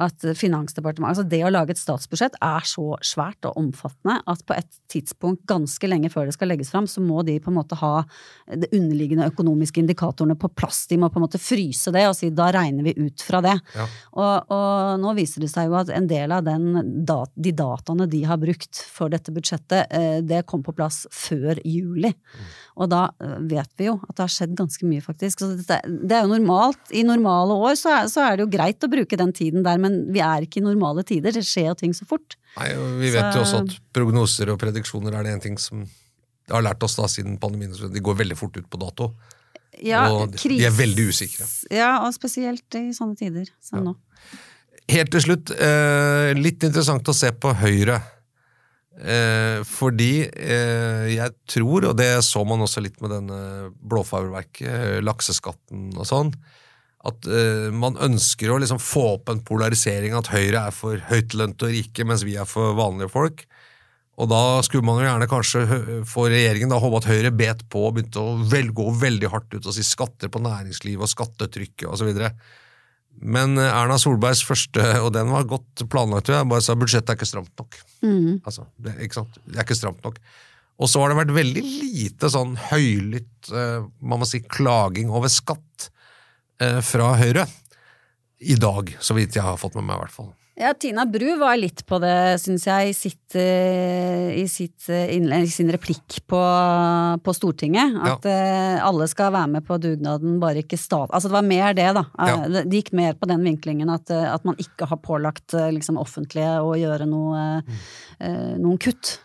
at 0.01 0.25
Finansdepartementet 0.37 1.11
Altså 1.13 1.25
det 1.29 1.41
å 1.45 1.51
lage 1.51 1.75
et 1.75 1.81
statsbudsjett 1.81 2.37
er 2.41 2.65
så 2.65 2.95
svært 3.05 3.45
og 3.45 3.59
omfattende 3.59 4.15
at 4.29 4.41
på 4.47 4.55
et 4.55 4.79
tidspunkt 4.91 5.43
ganske 5.49 5.89
lenge 5.89 6.09
før 6.13 6.27
det 6.29 6.35
skal 6.35 6.49
legges 6.49 6.71
fram, 6.73 6.87
så 6.89 7.03
må 7.03 7.21
de 7.27 7.35
på 7.43 7.51
en 7.51 7.57
måte 7.59 7.77
ha 7.77 7.91
de 8.49 8.69
underliggende 8.71 9.27
økonomiske 9.29 9.83
indikatorene 9.83 10.37
på 10.39 10.49
plass. 10.57 10.85
De 10.89 10.97
må 11.01 11.09
på 11.13 11.21
en 11.21 11.25
måte 11.27 11.41
fryse 11.41 11.93
det 11.93 12.05
og 12.09 12.17
si 12.17 12.31
da 12.33 12.49
regner 12.55 12.87
vi 12.87 12.95
ut 12.97 13.25
fra 13.25 13.41
det. 13.45 13.55
Ja. 13.77 13.87
Og, 14.13 14.53
og, 14.53 15.03
nå 15.03 15.13
viser 15.17 15.45
det 15.45 15.51
seg 15.53 15.69
jo 15.69 15.77
at 15.79 15.91
en 15.93 16.09
del 16.09 16.33
av 16.33 16.45
den, 16.47 16.73
de 17.03 17.55
dataene 17.57 18.09
de 18.09 18.23
har 18.27 18.41
brukt 18.41 18.81
for 18.89 19.13
dette 19.13 19.33
budsjettet, 19.33 19.93
eh, 19.93 20.19
det 20.25 20.45
kom 20.49 20.65
på 20.65 20.75
plass 20.75 21.03
før 21.13 21.61
juli. 21.61 22.13
Mm. 22.13 22.51
Og 22.81 22.89
da 22.89 23.03
eh, 23.21 23.37
vet 23.51 23.69
vi 23.77 23.87
jo 23.89 23.97
at 24.01 24.15
det 24.15 24.25
har 24.25 24.33
skjedd 24.33 24.55
ganske 24.57 24.87
mye, 24.89 25.03
faktisk. 25.03 25.43
Så 25.43 25.51
det, 25.59 25.79
det 25.85 26.17
er 26.17 26.25
jo 26.25 26.33
normalt. 26.33 26.81
I 26.93 27.05
normale 27.05 27.57
år 27.67 27.77
så 27.79 27.93
er, 27.97 28.09
så 28.11 28.23
er, 28.25 28.37
det 28.37 28.47
jo 28.47 28.53
greit 28.55 28.85
å 28.85 28.91
bruke 28.91 29.19
den 29.19 29.33
tiden 29.35 29.65
der, 29.65 29.81
men 29.83 29.99
vi 30.13 30.21
er 30.23 30.45
ikke 30.45 30.61
i 30.61 30.65
normale 30.65 31.03
tider. 31.07 31.35
Det 31.35 31.43
skjer 31.45 31.69
jo 31.71 31.75
ting 31.79 31.93
så 31.97 32.07
fort. 32.09 32.37
Nei, 32.57 32.71
og 32.79 32.97
Vi 33.01 33.11
vet 33.13 33.27
så, 33.27 33.35
jo 33.35 33.43
også 33.45 33.61
at 33.65 33.75
prognoser 33.95 34.53
og 34.53 34.59
prediksjoner 34.61 35.19
er 35.19 35.27
det 35.27 35.35
en 35.35 35.43
ting 35.43 35.59
som 35.61 35.85
har 36.51 36.63
lært 36.65 36.83
oss 36.85 36.97
da 36.99 37.07
siden 37.11 37.37
pandemien. 37.41 37.73
De 37.73 38.03
går 38.03 38.19
veldig 38.23 38.39
fort 38.39 38.57
ut 38.59 38.67
på 38.69 38.81
dato. 38.81 39.11
Ja, 39.83 40.05
og 40.11 40.35
kris, 40.37 40.59
de 40.61 40.67
er 40.67 40.73
veldig 40.75 41.07
usikre. 41.09 41.47
Ja, 41.73 41.95
og 42.05 42.13
spesielt 42.15 42.77
i 42.77 42.89
sånne 42.95 43.17
tider 43.19 43.47
som 43.63 43.81
ja. 43.81 43.85
nå. 43.91 43.95
Helt 44.91 45.13
til 45.15 45.23
slutt, 45.23 45.53
eh, 45.55 46.33
litt 46.35 46.63
interessant 46.67 47.07
å 47.07 47.15
se 47.15 47.31
på 47.31 47.53
Høyre. 47.61 48.01
Eh, 48.93 49.63
fordi 49.65 50.27
eh, 50.29 51.07
jeg 51.15 51.33
tror, 51.49 51.87
og 51.89 51.95
det 51.97 52.11
så 52.27 52.43
man 52.45 52.61
også 52.61 52.83
litt 52.83 52.99
med 53.01 53.15
denne 53.15 53.39
blåfarververket, 53.81 54.67
eh, 54.69 54.99
lakseskatten 55.01 55.89
og 55.97 56.05
sånn, 56.05 56.29
at 57.03 57.27
uh, 57.27 57.67
man 57.75 57.97
ønsker 57.99 58.51
å 58.51 58.59
liksom 58.63 58.79
få 58.79 59.03
opp 59.17 59.31
en 59.31 59.41
polarisering, 59.43 60.15
at 60.15 60.31
Høyre 60.31 60.69
er 60.69 60.75
for 60.75 61.01
høytlønte 61.09 61.67
og 61.67 61.75
rike, 61.75 62.05
mens 62.07 62.23
vi 62.23 62.37
er 62.39 62.47
for 62.47 62.77
vanlige 62.77 63.11
folk. 63.11 63.43
Og 64.21 64.29
da 64.29 64.61
skulle 64.61 64.85
man 64.85 65.01
jo 65.01 65.07
gjerne 65.07 65.27
kanskje 65.29 65.61
få 66.05 66.27
regjeringen 66.29 66.69
da 66.69 66.77
håpe 66.81 66.99
at 67.01 67.07
Høyre 67.09 67.31
bet 67.33 67.63
på 67.73 67.87
og 67.87 67.95
begynte 67.95 68.21
å 68.21 68.35
vel, 68.49 68.69
gå 68.75 68.85
veldig 69.01 69.31
hardt 69.33 69.55
ut 69.55 69.65
og 69.65 69.73
si 69.73 69.85
skatter 69.85 70.29
på 70.31 70.41
næringslivet 70.43 71.01
og 71.01 71.09
skattetrykket 71.09 71.89
osv. 71.89 72.11
Men 73.23 73.57
eh, 73.57 73.73
Erna 73.73 73.97
Solbergs 74.01 74.43
første, 74.45 74.85
og 75.01 75.11
den 75.17 75.33
var 75.33 75.49
godt 75.49 75.85
planlagt, 75.89 76.29
jeg 76.29 76.49
bare 76.49 76.65
sa 76.65 76.77
budsjettet 76.77 77.13
er 77.13 77.19
ikke 77.19 77.29
stramt 77.29 77.53
nok. 77.57 77.79
Mm. 78.05 78.37
Altså, 78.43 78.67
det, 78.77 78.95
ikke 79.07 79.25
det 79.47 79.57
er 79.57 79.65
ikke 79.65 79.79
stramt 79.81 80.05
nok. 80.05 80.21
Og 80.81 80.89
så 80.89 81.01
har 81.01 81.11
det 81.11 81.19
vært 81.19 81.35
veldig 81.35 81.63
lite 81.63 82.29
sånn 82.33 82.55
høylytt 82.69 83.51
uh, 83.53 83.85
man 84.01 84.21
må 84.21 84.27
si, 84.29 84.41
klaging 84.41 85.11
over 85.13 85.29
skatt 85.31 85.89
fra 86.59 87.13
Høyre. 87.19 87.47
I 88.43 88.55
dag, 88.59 88.89
så 88.99 89.15
vidt 89.15 89.37
jeg 89.37 89.45
har 89.45 89.59
fått 89.59 89.77
med 89.77 89.87
meg, 89.87 89.97
i 89.97 90.03
hvert 90.03 90.15
fall. 90.15 90.33
Ja, 90.53 90.69
Tina 90.77 91.07
Bru 91.09 91.31
var 91.41 91.55
litt 91.57 91.81
på 91.89 91.97
det, 91.97 92.37
syns 92.37 92.67
jeg, 92.67 92.91
i, 92.91 92.93
sitt, 92.93 93.35
eh, 93.39 94.27
i, 94.37 94.43
sitt 94.51 94.85
eh, 94.91 95.09
innlegg, 95.15 95.47
i 95.47 95.53
sin 95.53 95.71
replikk 95.73 96.19
på, 96.29 96.41
på 97.25 97.33
Stortinget. 97.33 97.95
At 98.05 98.27
ja. 98.29 98.83
alle 98.85 99.07
skal 99.09 99.31
være 99.33 99.49
med 99.55 99.65
på 99.65 99.79
dugnaden, 99.81 100.35
bare 100.43 100.61
ikke 100.61 100.77
stat... 100.77 101.09
Altså 101.09 101.31
det 101.31 101.37
var 101.39 101.47
mer 101.47 101.73
det, 101.77 101.87
da. 101.97 102.03
Ja. 102.21 102.35
Det 102.59 102.83
gikk 102.83 102.93
mer 102.99 103.17
på 103.17 103.29
den 103.31 103.41
vinklingen 103.47 103.89
at, 103.93 104.13
at 104.13 104.45
man 104.45 104.59
ikke 104.61 104.91
har 104.91 105.01
pålagt 105.01 105.57
liksom, 105.57 105.97
offentlige 106.01 106.59
å 106.61 106.75
gjøre 106.77 107.09
noe, 107.09 107.47
mm. 107.65 107.81
noen 108.61 108.77
kutt. 108.83 109.15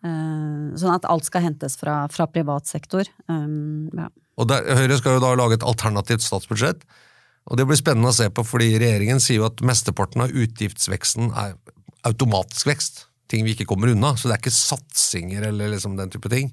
Sånn 0.00 0.94
at 0.94 1.04
alt 1.10 1.26
skal 1.26 1.44
hentes 1.50 1.76
fra, 1.76 2.00
fra 2.08 2.30
privat 2.32 2.70
sektor. 2.70 3.10
Ja. 3.28 4.08
Og 4.38 4.48
der, 4.50 4.64
Høyre 4.78 4.98
skal 5.00 5.18
jo 5.18 5.24
da 5.24 5.34
lage 5.38 5.58
et 5.58 5.66
alternativt 5.66 6.24
statsbudsjett. 6.24 6.86
Og 7.48 7.56
Det 7.58 7.66
blir 7.66 7.80
spennende 7.80 8.12
å 8.12 8.16
se 8.16 8.28
på, 8.30 8.44
fordi 8.44 8.74
regjeringen 8.76 9.22
sier 9.24 9.40
jo 9.40 9.48
at 9.48 9.62
mesteparten 9.64 10.26
av 10.26 10.34
utgiftsveksten 10.36 11.32
er 11.32 11.56
automatisk 12.08 12.68
vekst. 12.68 13.06
Ting 13.28 13.44
vi 13.44 13.56
ikke 13.56 13.68
kommer 13.68 13.92
unna. 13.92 14.14
Så 14.16 14.28
det 14.28 14.36
er 14.36 14.42
ikke 14.42 14.54
satsinger 14.54 15.48
eller 15.50 15.72
liksom 15.74 15.96
den 15.98 16.12
type 16.12 16.30
ting. 16.32 16.52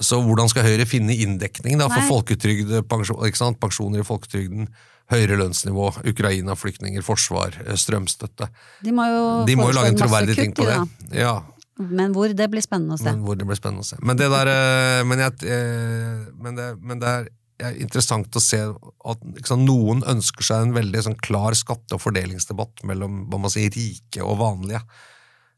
Så 0.00 0.22
hvordan 0.24 0.48
skal 0.48 0.64
Høyre 0.64 0.86
finne 0.88 1.16
inndekning 1.20 1.76
da, 1.80 1.90
for 1.92 2.06
folketrygd, 2.08 2.70
pensjon, 2.88 3.58
pensjoner 3.60 4.00
i 4.00 4.06
folketrygden, 4.08 4.70
høyere 5.12 5.36
lønnsnivå, 5.36 5.90
Ukraina-flyktninger, 6.08 7.04
forsvar, 7.04 7.58
eh, 7.66 7.76
strømstøtte? 7.76 8.48
De 8.80 8.94
må 8.96 9.04
jo, 9.10 9.24
De 9.48 9.56
må 9.58 9.68
jo 9.68 9.76
lage 9.76 9.92
en 9.92 10.00
troverdig 10.00 10.38
ting 10.38 10.54
på 10.56 10.64
det. 10.64 10.78
Ja. 11.20 11.42
Men 11.80 12.12
hvor, 12.12 12.32
det 12.36 12.48
blir 12.52 12.64
spennende 12.64 12.98
å 12.98 13.00
se. 13.00 13.08
Men 13.08 13.22
hvor 13.24 13.38
det 13.38 13.46
blir 13.48 13.56
spennende 13.56 13.84
å 13.84 13.88
se. 13.88 13.96
Men 14.04 14.18
det 14.20 14.28
der, 14.32 14.50
eh, 14.52 15.04
men, 15.08 15.22
jeg, 15.24 15.38
eh, 15.48 16.26
men, 16.36 16.58
det, 16.58 16.66
men 16.82 17.00
det 17.00 17.14
er 17.14 17.30
er 17.62 17.78
interessant 17.82 18.36
å 18.36 18.42
se 18.42 18.60
at 18.62 19.22
liksom, 19.36 19.64
noen 19.66 20.02
ønsker 20.08 20.46
seg 20.46 20.66
en 20.66 20.74
veldig 20.76 21.04
sånn, 21.06 21.18
klar 21.22 21.56
skatte- 21.58 21.96
og 21.96 22.02
fordelingsdebatt 22.02 22.84
mellom 22.88 23.26
hva 23.30 23.40
man 23.44 23.52
sier, 23.52 23.72
rike 23.74 24.24
og 24.24 24.40
vanlige. 24.40 24.82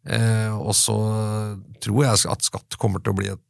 Eh, 0.05 0.53
og 0.53 0.75
så 0.77 0.97
tror 1.85 2.05
jeg 2.05 2.29
at 2.35 2.45
skatt 2.45 2.79
kommer 2.81 3.01
til 3.01 3.15
å 3.15 3.19
bli 3.21 3.31
et, 3.33 3.45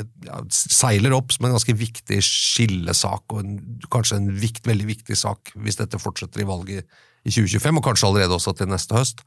et 0.00 0.26
ja, 0.26 0.40
seiler 0.50 1.14
opp 1.14 1.34
som 1.34 1.46
en 1.46 1.54
ganske 1.54 1.76
viktig 1.78 2.18
skillesak, 2.26 3.24
og 3.30 3.44
en, 3.44 3.56
kanskje 3.92 4.18
en 4.18 4.30
vikt, 4.42 4.66
veldig 4.66 4.88
viktig 4.90 5.18
sak 5.18 5.54
hvis 5.54 5.78
dette 5.78 6.02
fortsetter 6.02 6.42
i 6.42 6.48
valget 6.48 6.86
i 7.22 7.30
2025, 7.30 7.78
og 7.78 7.86
kanskje 7.86 8.08
allerede 8.08 8.38
også 8.38 8.56
til 8.58 8.72
neste 8.72 8.98
høst. 8.98 9.22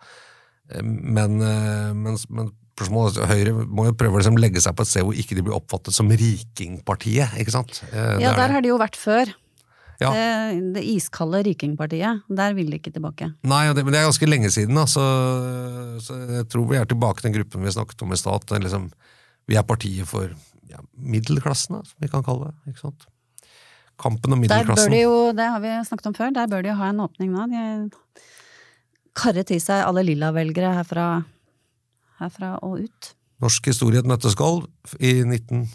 Eh, 0.72 0.84
men, 0.84 1.40
men, 1.40 2.20
men 2.30 2.54
Høyre 2.76 3.54
må 3.56 3.88
jo 3.88 3.96
prøve 3.96 4.18
å 4.18 4.20
liksom 4.20 4.38
legge 4.42 4.60
seg 4.60 4.76
på 4.76 4.84
et 4.84 4.90
sted 4.90 5.06
hvor 5.08 5.16
ikke 5.16 5.38
de 5.38 5.46
blir 5.46 5.56
oppfattet 5.56 5.96
som 5.96 6.10
rikingpartiet. 6.12 7.38
ikke 7.40 7.54
sant? 7.54 7.80
Eh, 7.92 8.20
ja, 8.20 8.34
der 8.36 8.52
har 8.52 8.64
de 8.66 8.74
jo 8.74 8.80
vært 8.82 9.00
før. 9.00 9.32
Ja. 10.02 10.10
Det, 10.12 10.74
det, 10.76 10.84
iskalde 10.92 11.40
rikingpartiet. 11.48 12.26
Der 12.28 12.56
vil 12.58 12.68
de 12.68 12.82
ikke 12.82 12.92
tilbake. 12.92 13.30
Nei, 13.48 13.62
det, 13.72 13.86
men 13.86 13.96
det 13.96 14.02
er 14.02 14.10
ganske 14.10 14.28
lenge 14.28 14.52
siden. 14.52 14.76
Da, 14.76 14.84
så, 14.92 15.06
så, 16.04 16.20
jeg 16.42 16.50
tror 16.52 16.68
vi 16.68 16.80
er 16.82 16.90
tilbake 16.90 17.22
til 17.22 17.30
den 17.30 17.38
gruppen 17.40 17.64
vi 17.64 17.76
snakket 17.78 18.04
om 18.04 18.12
i 18.12 18.20
stad. 18.20 18.52
Liksom, 18.66 18.90
vi 19.48 19.60
er 19.60 19.68
partiet 19.68 20.10
for 20.10 20.36
ja, 20.68 20.84
middelklassen, 21.00 21.80
som 21.80 22.04
vi 22.04 22.12
kan 22.12 22.26
kalle 22.28 22.52
det. 22.52 22.74
ikke 22.74 22.90
sant? 22.90 23.08
Kampen 24.02 24.36
om 24.36 24.44
middelklassen. 24.44 24.92
Der 24.92 24.92
bør 24.92 24.98
de 24.98 25.04
jo, 25.06 25.32
Det 25.38 25.52
har 25.54 25.64
vi 25.64 25.76
snakket 25.88 26.12
om 26.12 26.18
før. 26.18 26.36
Der 26.36 26.52
bør 26.52 26.66
de 26.66 26.74
jo 26.74 26.80
ha 26.82 26.92
en 26.92 27.04
åpning 27.06 27.32
nå. 27.32 27.48
De 27.56 28.26
karrer 29.16 29.48
til 29.48 29.62
seg 29.64 29.86
alle 29.86 30.04
lilla-velgere 30.06 30.74
herfra 30.80 31.08
herfra 32.22 32.56
og 32.64 32.86
ut. 32.86 33.16
Norsk 33.44 33.72
historie 33.72 34.04
et 34.04 34.10
nøtteskall. 34.10 34.64
I 35.00 35.18
19... 35.24 35.66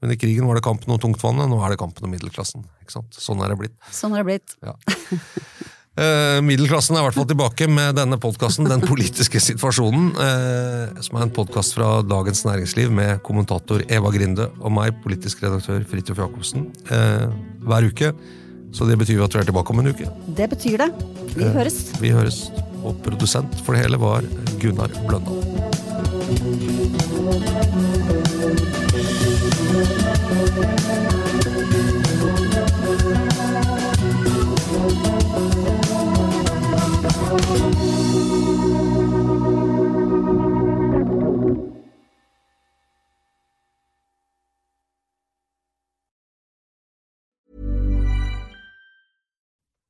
Under 0.00 0.16
krigen 0.16 0.46
var 0.48 0.56
det 0.56 0.64
kampen 0.64 0.94
om 0.94 0.96
tungtvannet, 0.96 1.44
nå 1.50 1.58
er 1.60 1.74
det 1.74 1.76
kampen 1.82 2.06
om 2.06 2.14
middelklassen. 2.14 2.62
Sånn 2.88 3.42
er 3.44 3.52
det 3.52 3.58
blitt. 3.60 3.74
Sånn 3.92 4.14
er 4.16 4.22
det 4.22 4.30
blitt. 4.30 4.54
Ja. 4.64 4.72
Eh, 6.00 6.38
middelklassen 6.46 6.94
er 6.94 7.02
i 7.02 7.04
hvert 7.08 7.16
fall 7.18 7.26
tilbake 7.28 7.66
med 7.68 7.96
denne 7.98 8.16
podkasten, 8.22 8.68
Den 8.70 8.80
politiske 8.86 9.40
situasjonen, 9.42 10.12
eh, 10.22 11.00
som 11.02 11.18
er 11.18 11.26
en 11.26 11.32
podkast 11.34 11.74
fra 11.74 11.88
Dagens 12.06 12.44
Næringsliv 12.46 12.92
med 12.94 13.20
kommentator 13.26 13.82
Eva 13.90 14.12
Grinde 14.14 14.46
og 14.62 14.72
meg, 14.72 14.94
politisk 15.02 15.42
redaktør 15.42 15.82
Fridtjof 15.90 16.22
Jacobsen, 16.22 16.70
eh, 16.94 17.26
hver 17.66 17.90
uke. 17.90 18.14
Så 18.72 18.86
det 18.88 18.98
betyr 19.00 19.22
at 19.24 19.34
vi 19.34 19.40
er 19.42 19.48
tilbake 19.50 19.74
om 19.74 19.82
en 19.82 19.90
uke. 19.92 20.06
Det 20.36 20.48
betyr 20.50 20.76
det. 20.84 20.90
Vi 21.34 21.44
eh, 21.44 21.52
høres. 21.54 21.80
Vi 22.00 22.12
høres. 22.14 22.38
Og 22.80 22.96
produsent 23.04 23.54
for 23.66 23.76
det 23.76 23.84
hele 23.84 24.00
var 24.00 24.24
Gunnar 24.62 24.94
Bløndal. 25.08 25.38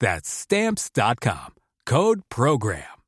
That's 0.00 0.30
Stamps.com. 0.30 1.54
Code 1.90 2.22
PROGRAM. 2.28 2.98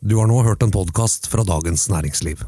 Du 0.00 0.16
har 0.16 0.26
nå 0.26 0.42
hørt 0.42 0.62
en 0.62 0.70
podcast 0.70 1.26
fra 1.26 1.42
Dagens 1.44 1.88
Næringsliv. 1.88 2.44